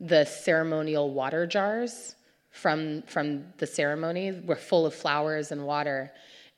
[0.01, 2.15] the ceremonial water jars
[2.51, 6.11] from from the ceremony were full of flowers and water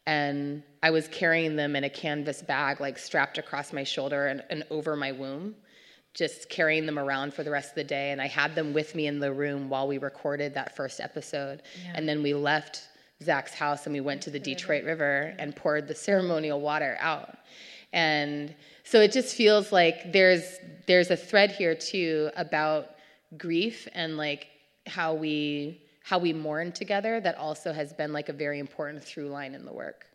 [0.06, 4.42] and i was carrying them in a canvas bag like strapped across my shoulder and,
[4.50, 5.54] and over my womb
[6.14, 8.10] just carrying them around for the rest of the day.
[8.10, 11.62] And i had them with me in the room while we recorded that first episode.
[11.94, 12.82] And then we left
[13.22, 17.38] zach's house and we went to the detroit river and poured the ceremonial water out.
[17.92, 22.90] And so it just feels like there's there's a thread here too about
[23.38, 24.48] grief and like
[24.86, 29.28] how we how we mourn together that also has been like a very important through
[29.28, 30.06] line in the work.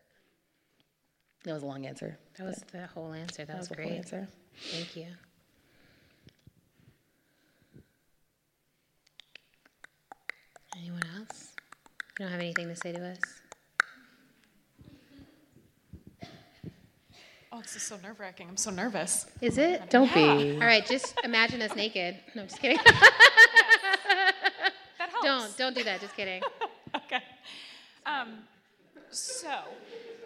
[1.45, 2.17] That was a long answer.
[2.37, 3.45] That was the whole answer.
[3.45, 3.87] That, That was, was great.
[3.89, 4.27] whole answer.
[4.71, 5.05] Thank you.
[10.77, 11.53] Anyone else?
[12.19, 13.19] You don't have anything to say to us?
[17.51, 18.47] Oh, this is so nerve wracking.
[18.49, 19.25] I'm so nervous.
[19.41, 19.89] Is it?
[19.89, 20.35] Don't Yeah.
[20.37, 20.51] be.
[20.53, 22.17] All right, just imagine us naked.
[22.35, 22.77] No, I'm just kidding.
[25.27, 26.01] Don't don't do that.
[26.01, 26.41] Just kidding.
[26.95, 27.21] Okay.
[28.05, 28.39] Um,
[29.11, 29.49] so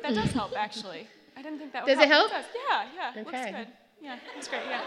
[0.04, 1.08] that does help, actually.
[1.36, 2.32] I didn't think that would Does it help?
[2.32, 2.46] does.
[2.70, 3.12] Yeah, yeah.
[3.24, 3.52] Looks Okay.
[3.52, 3.68] good.
[4.02, 4.62] Yeah, that's great.
[4.70, 4.82] Yeah.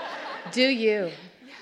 [0.52, 1.10] Do you?
[1.46, 1.52] Yeah.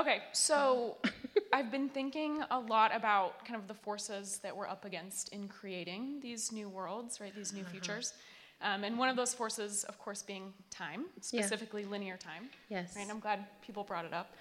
[0.00, 0.96] Okay, so
[1.52, 5.48] I've been thinking a lot about kind of the forces that we're up against in
[5.48, 7.34] creating these new worlds, right?
[7.34, 8.14] These new futures.
[8.62, 12.48] Um, and one of those forces, of course, being time, specifically linear time.
[12.68, 12.94] Yes.
[12.96, 13.06] Right?
[13.10, 14.32] I'm glad people brought it up.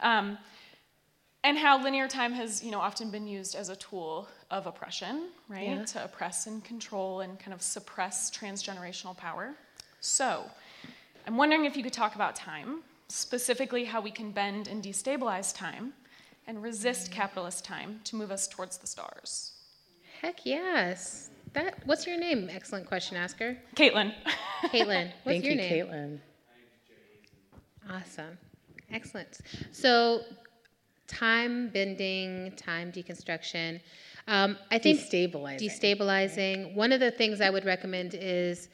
[0.00, 0.36] Um,
[1.44, 5.28] and how linear time has, you know, often been used as a tool of oppression,
[5.48, 5.68] right?
[5.68, 5.84] Yeah.
[5.84, 9.54] To oppress and control and kind of suppress transgenerational power.
[10.00, 10.44] So,
[11.26, 15.54] I'm wondering if you could talk about time, specifically how we can bend and destabilize
[15.54, 15.92] time
[16.46, 17.14] and resist mm.
[17.14, 19.52] capitalist time to move us towards the stars.
[20.20, 21.30] Heck yes.
[21.52, 21.78] That.
[21.84, 22.48] What's your name?
[22.50, 23.56] Excellent question, asker.
[23.76, 24.12] Caitlin.
[24.64, 25.12] Caitlin.
[25.22, 25.86] What's Thank your you, name?
[25.86, 26.18] Caitlin.
[27.90, 28.36] Awesome.
[28.90, 29.38] Excellent.
[29.72, 30.22] So,
[31.08, 33.80] time bending, time deconstruction.
[34.28, 35.60] Um, I think Destabilizing.
[35.60, 36.74] Destabilizing.
[36.74, 38.68] One of the things I would recommend is,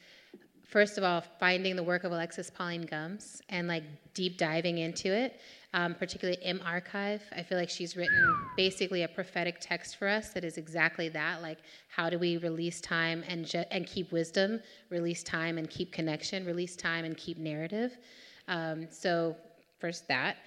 [0.67, 3.83] first of all, finding the work of Alexis Pauline Gumbs and like
[4.13, 5.39] deep diving into it.
[5.73, 7.21] Um, particularly M Archive.
[7.35, 11.41] I feel like she's written basically a prophetic text for us that is exactly that.
[11.41, 11.57] Like,
[11.89, 14.61] how do we release time and ju- and keep wisdom?
[14.89, 16.45] Release time and keep connection.
[16.45, 17.97] Release time and keep narrative.
[18.47, 19.35] Um, so,
[19.79, 20.37] first that.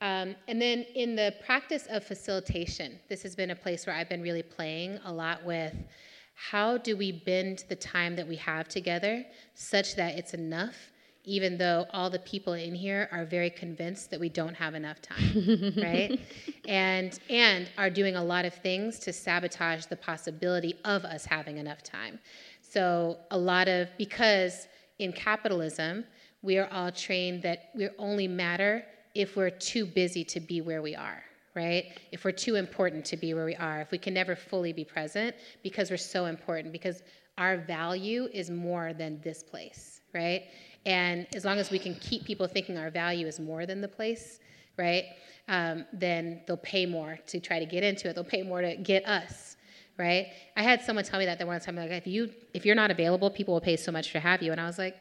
[0.00, 4.08] Um, and then in the practice of facilitation, this has been a place where I've
[4.08, 5.74] been really playing a lot with
[6.34, 9.24] how do we bend the time that we have together
[9.54, 10.74] such that it's enough,
[11.22, 15.00] even though all the people in here are very convinced that we don't have enough
[15.00, 16.20] time, right?
[16.66, 21.58] And and are doing a lot of things to sabotage the possibility of us having
[21.58, 22.18] enough time.
[22.60, 24.66] So a lot of because
[24.98, 26.04] in capitalism,
[26.42, 28.84] we are all trained that we only matter
[29.14, 31.22] if we're too busy to be where we are,
[31.54, 31.98] right?
[32.12, 34.84] If we're too important to be where we are, if we can never fully be
[34.84, 37.02] present because we're so important, because
[37.38, 40.44] our value is more than this place, right?
[40.86, 43.88] And as long as we can keep people thinking our value is more than the
[43.88, 44.40] place,
[44.76, 45.04] right?
[45.48, 48.14] Um, then they'll pay more to try to get into it.
[48.14, 49.56] They'll pay more to get us,
[49.98, 50.28] right?
[50.56, 52.90] I had someone tell me that the one time, like, if you if you're not
[52.90, 54.52] available, people will pay so much to have you.
[54.52, 54.96] And I was like,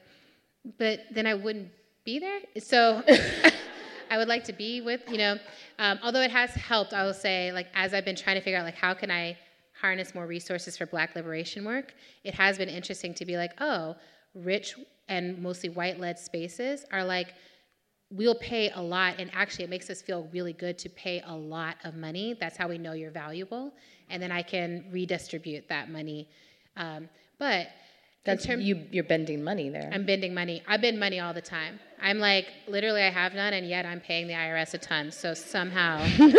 [0.78, 1.70] but then I wouldn't
[2.04, 2.40] be there.
[2.60, 3.04] So
[4.14, 5.40] I would like to be with, you know,
[5.80, 8.60] um, although it has helped, I will say, like, as I've been trying to figure
[8.60, 9.36] out, like, how can I
[9.82, 13.96] harness more resources for black liberation work, it has been interesting to be like, oh,
[14.36, 14.76] rich
[15.08, 17.34] and mostly white led spaces are like,
[18.12, 21.36] we'll pay a lot, and actually, it makes us feel really good to pay a
[21.36, 22.36] lot of money.
[22.40, 23.74] That's how we know you're valuable,
[24.12, 26.30] and then I can redistribute that money.
[26.78, 27.10] Um,
[27.40, 27.70] but
[28.26, 28.86] That's term- you.
[28.92, 29.90] You're bending money there.
[29.94, 30.64] I'm bending money.
[30.68, 31.80] I bend money all the time.
[32.02, 35.12] I'm like, literally, I have none, and yet I'm paying the IRS a ton.
[35.12, 36.06] So somehow.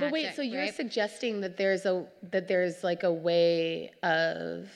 [0.00, 0.74] But wait, so you're right?
[0.74, 4.68] suggesting that there's a that there's like a way of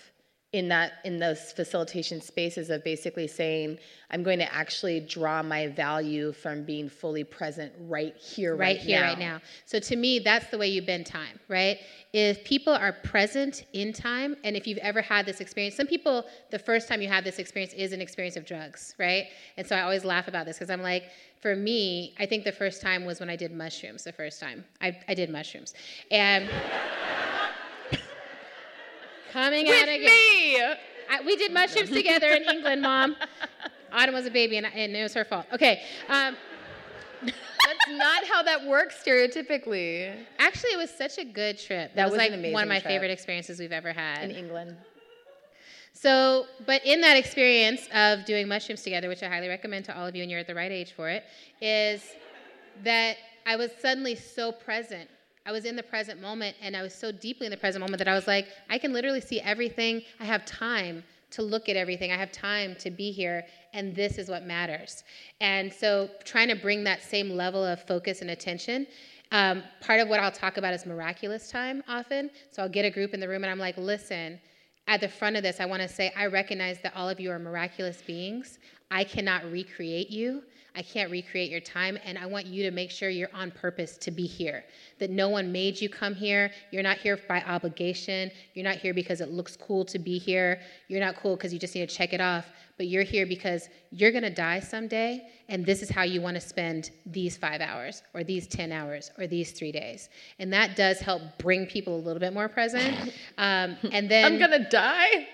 [0.56, 3.78] in that in those facilitation spaces of basically saying
[4.10, 8.78] I'm going to actually draw my value from being fully present right here, right, right
[8.78, 9.06] here, now.
[9.08, 9.40] right now.
[9.64, 11.78] So to me, that's the way you bend time, right?
[12.12, 16.24] If people are present in time, and if you've ever had this experience, some people,
[16.50, 19.26] the first time you have this experience is an experience of drugs, right?
[19.56, 21.10] And so I always laugh about this because I'm like,
[21.40, 24.04] for me, I think the first time was when I did mushrooms.
[24.04, 25.74] The first time I, I did mushrooms,
[26.10, 26.48] and
[29.36, 30.00] coming out again.
[30.00, 30.62] me.
[31.08, 33.16] I, we did mushrooms together in England, Mom.
[33.92, 35.46] Autumn was a baby, and, and it was her fault.
[35.52, 35.82] Okay.
[36.08, 36.36] Um,
[37.22, 41.94] That's not how that works stereotypically Actually, it was such a good trip.
[41.94, 42.84] That it was, was like one of my trip.
[42.84, 44.24] favorite experiences we've ever had.
[44.24, 44.76] in England.
[45.92, 50.06] So, but in that experience of doing mushrooms together, which I highly recommend to all
[50.06, 51.24] of you, and you're at the right age for it,
[51.60, 52.02] is
[52.84, 55.08] that I was suddenly so present.
[55.46, 57.98] I was in the present moment and I was so deeply in the present moment
[57.98, 60.02] that I was like, I can literally see everything.
[60.18, 62.12] I have time to look at everything.
[62.12, 65.04] I have time to be here, and this is what matters.
[65.40, 68.86] And so, trying to bring that same level of focus and attention.
[69.32, 72.30] Um, part of what I'll talk about is miraculous time often.
[72.52, 74.40] So, I'll get a group in the room and I'm like, listen,
[74.88, 77.30] at the front of this, I want to say, I recognize that all of you
[77.30, 78.58] are miraculous beings.
[78.90, 80.42] I cannot recreate you.
[80.76, 83.96] I can't recreate your time, and I want you to make sure you're on purpose
[83.98, 84.64] to be here.
[84.98, 86.50] That no one made you come here.
[86.70, 88.30] You're not here by obligation.
[88.54, 90.60] You're not here because it looks cool to be here.
[90.88, 92.46] You're not cool because you just need to check it off.
[92.76, 96.90] But you're here because you're gonna die someday, and this is how you wanna spend
[97.06, 100.10] these five hours, or these 10 hours, or these three days.
[100.38, 103.14] And that does help bring people a little bit more present.
[103.38, 104.24] Um, and then.
[104.24, 105.26] I'm gonna die?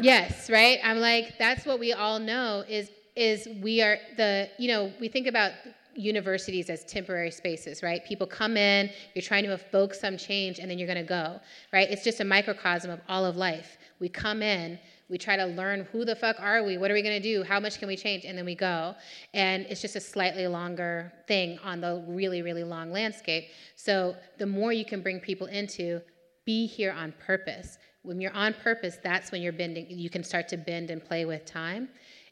[0.00, 0.78] Yes, right?
[0.84, 5.08] I'm like, that's what we all know is is we are the, you know, we
[5.08, 5.52] think about
[5.94, 8.04] universities as temporary spaces, right?
[8.04, 11.40] People come in, you're trying to evoke some change, and then you're going to go,
[11.72, 11.90] right?
[11.90, 13.76] It's just a microcosm of all of life.
[13.98, 14.78] We come in,
[15.10, 16.78] we try to learn who the fuck are we?
[16.78, 17.42] What are we going to do?
[17.42, 18.24] How much can we change?
[18.24, 18.94] And then we go.
[19.34, 23.48] And it's just a slightly longer thing on the really, really long landscape.
[23.74, 26.00] So the more you can bring people into,
[26.44, 27.78] be here on purpose.
[28.02, 31.24] When you're on purpose, that's when you're bending, you can start to bend and play
[31.24, 31.88] with time.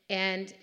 [0.09, 0.55] And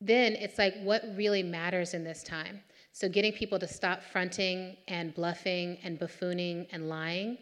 [0.00, 2.60] then it's like what really matters in this time.
[2.92, 7.38] So getting people to stop fronting and bluffing and buffooning and lying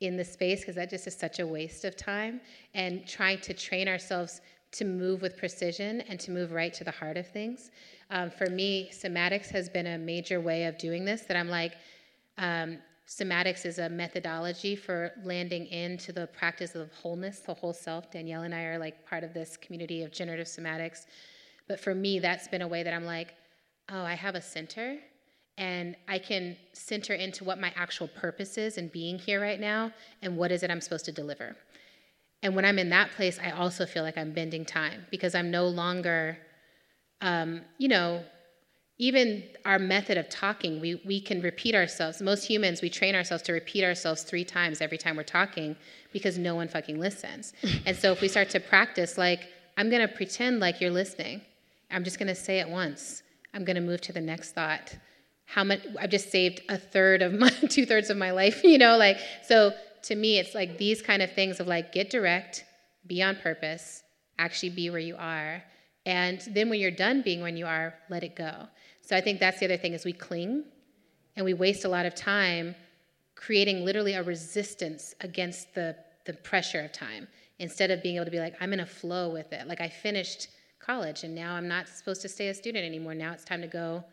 [0.00, 2.40] in the space because that just is such a waste of time
[2.74, 4.40] and trying to train ourselves
[4.72, 7.70] to move with precision and to move right to the heart of things.
[8.10, 11.74] Um, for me, somatics has been a major way of doing this that I'm like,
[12.38, 12.78] um,
[13.08, 18.10] somatics is a methodology for landing into the practice of wholeness, the whole self.
[18.10, 21.06] Danielle and I are like part of this community of generative somatics
[21.68, 23.34] but for me, that's been a way that I'm like,
[23.88, 24.98] oh, I have a center
[25.58, 29.92] and I can center into what my actual purpose is in being here right now
[30.22, 31.56] and what is it I'm supposed to deliver.
[32.42, 35.50] And when I'm in that place, I also feel like I'm bending time because I'm
[35.50, 36.38] no longer,
[37.22, 38.22] um, you know,
[38.98, 42.22] even our method of talking, we, we can repeat ourselves.
[42.22, 45.76] Most humans, we train ourselves to repeat ourselves three times every time we're talking
[46.12, 47.52] because no one fucking listens.
[47.84, 51.42] and so if we start to practice, like, I'm gonna pretend like you're listening
[51.90, 53.22] I'm just going to say it once.
[53.54, 54.94] I'm going to move to the next thought.
[55.46, 58.78] How much I've just saved a third of my two thirds of my life, you
[58.78, 59.72] know, like so
[60.04, 62.64] to me it's like these kind of things of like get direct,
[63.06, 64.02] be on purpose,
[64.38, 65.62] actually be where you are.
[66.04, 68.66] And then when you're done being when you are, let it go.
[69.02, 70.64] So I think that's the other thing is we cling
[71.36, 72.74] and we waste a lot of time
[73.36, 78.30] creating literally a resistance against the, the pressure of time instead of being able to
[78.30, 79.66] be like, I'm in a flow with it.
[79.66, 83.14] Like I finished college and now I'm not supposed to stay a student anymore.
[83.14, 84.04] Now it's time to go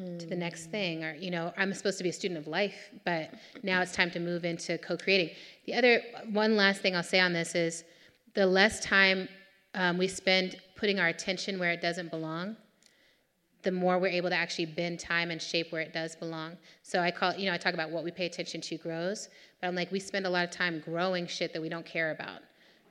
[0.00, 0.18] mm.
[0.18, 2.90] to the next thing or you know, I'm supposed to be a student of life,
[3.04, 5.30] but now it's time to move into co-creating.
[5.66, 7.84] The other one last thing I'll say on this is
[8.34, 9.28] the less time
[9.74, 12.56] um, we spend putting our attention where it doesn't belong,
[13.62, 16.56] the more we're able to actually bend time and shape where it does belong.
[16.82, 19.28] So I call, you know, I talk about what we pay attention to grows,
[19.60, 22.10] but I'm like, we spend a lot of time growing shit that we don't care
[22.10, 22.42] about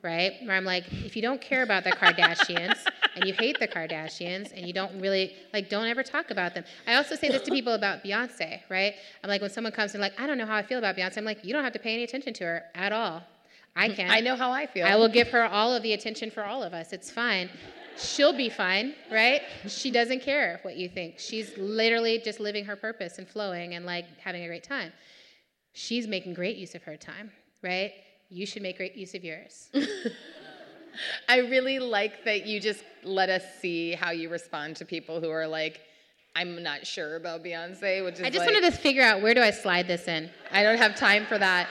[0.04, 0.34] right?
[0.44, 4.52] Where I'm like, if you don't care about the Kardashians and you hate the Kardashians
[4.56, 6.64] and you don't really like, don't ever talk about them.
[6.86, 8.94] I also say this to people about Beyonce, right?
[9.22, 11.18] I'm like, when someone comes and like, I don't know how I feel about Beyonce,
[11.18, 13.22] I'm like, you don't have to pay any attention to her at all.
[13.76, 14.10] I can't.
[14.10, 14.86] I know how I feel.
[14.86, 16.92] I will give her all of the attention for all of us.
[16.92, 17.50] It's fine.
[17.96, 19.42] She'll be fine, right?
[19.66, 21.18] She doesn't care what you think.
[21.18, 24.92] She's literally just living her purpose and flowing and like having a great time.
[25.72, 27.32] She's making great use of her time,
[27.62, 27.92] right?
[28.34, 29.70] you should make great use of yours.
[31.28, 35.30] I really like that you just let us see how you respond to people who
[35.30, 35.80] are like,
[36.36, 39.34] I'm not sure about Beyonce, which is I just like, wanted to figure out where
[39.34, 40.30] do I slide this in.
[40.50, 41.68] I don't have time for that.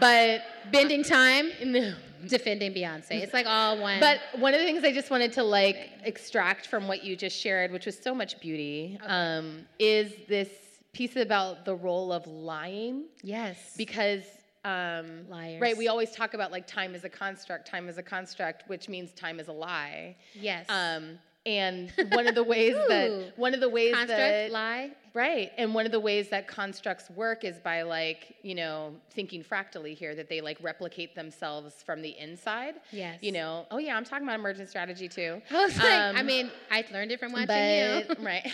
[0.00, 0.42] But
[0.72, 1.94] bending time, no.
[2.26, 3.22] defending Beyonce.
[3.22, 4.00] It's like all one.
[4.00, 7.38] But one of the things I just wanted to like extract from what you just
[7.38, 9.12] shared, which was so much beauty, okay.
[9.12, 10.48] um, is this
[10.92, 13.04] piece about the role of lying.
[13.22, 13.74] Yes.
[13.76, 14.22] Because
[14.66, 15.60] um, Liars.
[15.60, 15.76] Right.
[15.76, 17.68] We always talk about like time is a construct.
[17.68, 20.16] Time is a construct, which means time is a lie.
[20.34, 20.66] Yes.
[20.68, 24.90] Um, and one of the ways that one of the ways construct, that lie.
[25.14, 25.52] Right.
[25.56, 29.94] And one of the ways that constructs work is by like, you know, thinking fractally
[29.94, 32.74] here that they like replicate themselves from the inside.
[32.90, 33.20] Yes.
[33.22, 35.40] You know, oh yeah, I'm talking about emergent strategy too.
[35.50, 38.16] I was like, um, I mean, I learned it from watching but, you.
[38.24, 38.52] Right.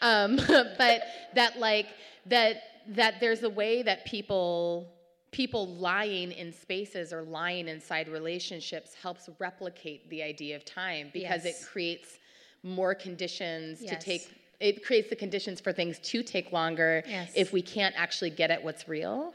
[0.00, 1.02] um, but
[1.34, 1.88] that like
[2.26, 4.88] that that there's a way that people
[5.32, 11.44] people lying in spaces or lying inside relationships helps replicate the idea of time because
[11.44, 11.62] yes.
[11.62, 12.18] it creates
[12.62, 13.90] more conditions yes.
[13.90, 14.28] to take
[14.60, 17.32] it creates the conditions for things to take longer Yes.
[17.34, 19.32] if we can't actually get at what's real.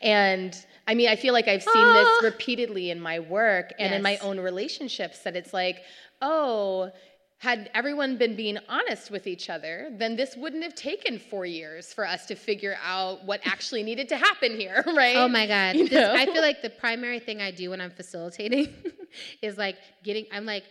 [0.00, 0.56] And
[0.88, 2.20] I mean, I feel like I've seen this ah.
[2.22, 5.82] repeatedly in my work and in my own relationships that it's like,
[6.22, 6.90] oh,
[7.42, 11.92] had everyone been being honest with each other, then this wouldn't have taken four years
[11.92, 15.16] for us to figure out what actually needed to happen here, right?
[15.16, 15.74] Oh my God.
[15.74, 18.72] You This, I feel like the primary thing I do when I'm facilitating
[19.42, 19.74] is like
[20.04, 20.62] getting, I'm like,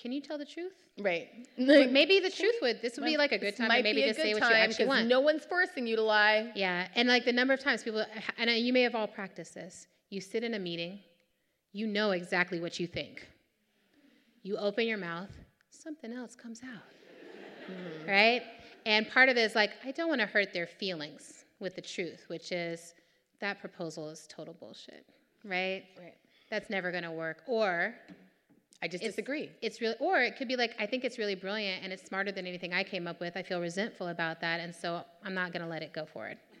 [0.00, 0.72] can you tell the truth?
[0.98, 1.28] Right.
[1.58, 4.04] Like, maybe the truth would, this would be like a good time might maybe be
[4.04, 5.08] a just good say what you actually want.
[5.08, 6.50] No one's forcing you to lie.
[6.54, 8.02] Yeah, and like the number of times people,
[8.38, 9.86] and you may have all practiced this.
[10.08, 11.00] You sit in a meeting,
[11.74, 13.28] you know exactly what you think.
[14.42, 15.28] You open your mouth,
[15.86, 16.82] something else comes out,
[17.70, 18.08] Mm-hmm.
[18.10, 18.42] right?
[18.86, 21.80] And part of it is like, I don't want to hurt their feelings with the
[21.82, 22.94] truth, which is
[23.40, 25.04] that proposal is total bullshit,
[25.44, 25.84] right?
[26.00, 26.14] Right.
[26.50, 27.42] That's never going to work.
[27.48, 27.94] Or
[28.82, 29.50] I just it's- disagree.
[29.62, 32.30] It's really, or it could be like, I think it's really brilliant and it's smarter
[32.32, 33.36] than anything I came up with.
[33.36, 36.36] I feel resentful about that, and so I'm not going to let it go forward.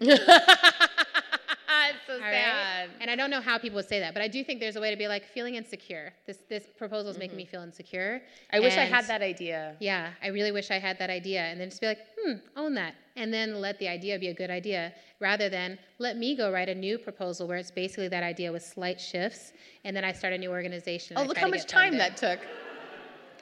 [2.06, 2.88] so All right?
[3.00, 4.80] And I don't know how people would say that, but I do think there's a
[4.80, 6.12] way to be like feeling insecure.
[6.26, 8.22] This this proposal is making me feel insecure.
[8.52, 9.76] I wish I had that idea.
[9.80, 12.74] Yeah, I really wish I had that idea, and then just be like, hmm, own
[12.74, 16.52] that, and then let the idea be a good idea, rather than let me go
[16.52, 19.52] write a new proposal where it's basically that idea with slight shifts,
[19.84, 21.16] and then I start a new organization.
[21.18, 22.00] Oh, look how much time funded.
[22.00, 22.40] that took.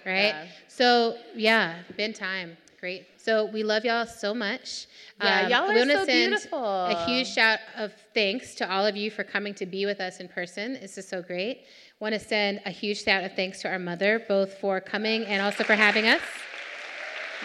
[0.07, 0.35] right?
[0.35, 0.47] Yeah.
[0.69, 2.57] So yeah, been time.
[2.81, 3.07] Great.
[3.25, 4.87] So we love y'all so much.
[5.19, 6.59] Um, Yeah, y'all are so send beautiful.
[6.63, 10.21] A huge shout of thanks to all of you for coming to be with us
[10.21, 10.75] in person.
[10.75, 11.63] This is so great.
[12.01, 15.41] Want to send a huge shout of thanks to our mother, both for coming and
[15.41, 16.21] also for having us.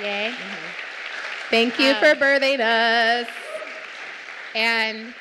[0.02, 0.34] Yay.
[1.50, 3.30] Thank you Um, for birthing us.
[4.56, 5.14] And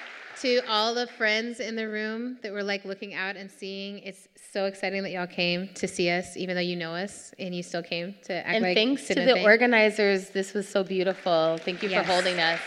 [0.43, 4.29] to all the friends in the room that were like looking out and seeing, it's
[4.53, 7.63] so exciting that y'all came to see us, even though you know us and you
[7.63, 9.47] still came to act And like thanks to the think.
[9.47, 10.31] organizers.
[10.31, 11.59] This was so beautiful.
[11.65, 12.07] Thank you Yes.
[12.07, 12.61] for holding us.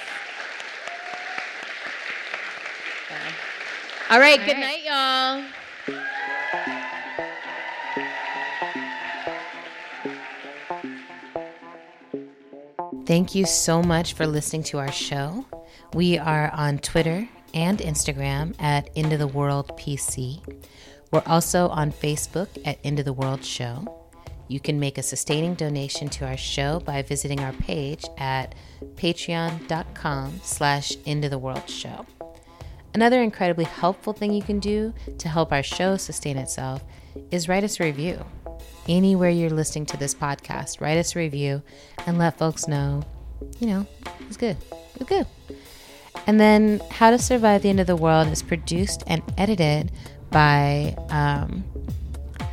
[3.09, 3.17] Yeah.
[4.15, 4.59] All right, All good right.
[4.61, 6.51] night, y'all.
[13.05, 15.45] Thank you so much for listening to our show.
[15.93, 20.41] We are on Twitter and Instagram at End of the World PC.
[21.11, 24.01] We're also on Facebook at End of the World Show.
[24.47, 28.53] You can make a sustaining donation to our show by visiting our page at
[28.95, 32.05] patreon.com slash into the world show.
[32.93, 36.83] Another incredibly helpful thing you can do to help our show sustain itself
[37.31, 38.25] is write us a review.
[38.89, 41.61] Anywhere you're listening to this podcast, write us a review
[42.05, 43.03] and let folks know,
[43.59, 43.87] you know,
[44.27, 44.57] it's good.
[44.95, 45.25] It's good.
[46.27, 49.91] And then How to Survive the End of the World is produced and edited
[50.29, 51.63] by um,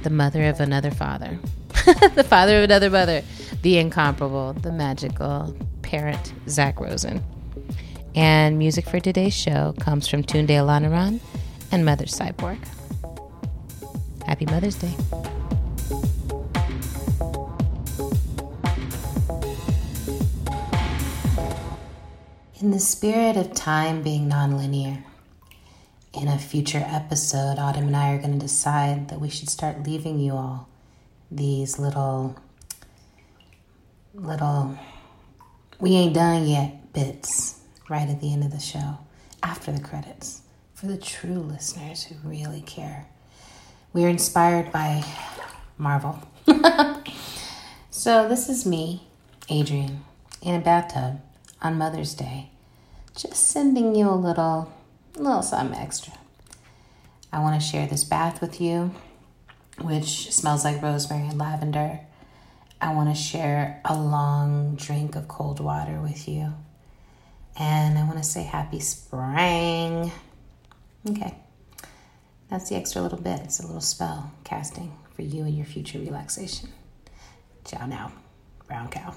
[0.02, 1.38] the mother of another father,
[2.14, 3.22] the father of another mother,
[3.62, 7.22] the incomparable, the magical parent, Zach Rosen.
[8.14, 11.20] And music for today's show comes from Tunde Olaniran
[11.70, 12.58] and Mother Cyborg.
[14.26, 14.94] Happy Mother's Day.
[22.60, 25.04] In the spirit of time being nonlinear,
[26.12, 29.84] in a future episode, Autumn and I are going to decide that we should start
[29.84, 30.68] leaving you all
[31.30, 32.34] these little,
[34.12, 34.76] little,
[35.78, 38.98] we ain't done yet bits right at the end of the show,
[39.40, 40.42] after the credits,
[40.74, 43.06] for the true listeners who really care.
[43.92, 45.04] We are inspired by
[45.76, 46.20] Marvel.
[47.90, 49.06] so this is me,
[49.48, 50.04] Adrienne,
[50.42, 51.20] in a bathtub
[51.60, 52.50] on Mother's Day,
[53.16, 54.72] just sending you a little,
[55.16, 56.14] a little something extra.
[57.32, 58.92] I want to share this bath with you,
[59.80, 62.00] which smells like rosemary and lavender.
[62.80, 66.54] I want to share a long drink of cold water with you.
[67.58, 70.12] And I want to say happy spring.
[71.08, 71.34] Okay.
[72.48, 73.40] That's the extra little bit.
[73.40, 76.70] It's a little spell casting for you and your future relaxation.
[77.64, 78.12] Ciao now,
[78.66, 79.14] brown cow.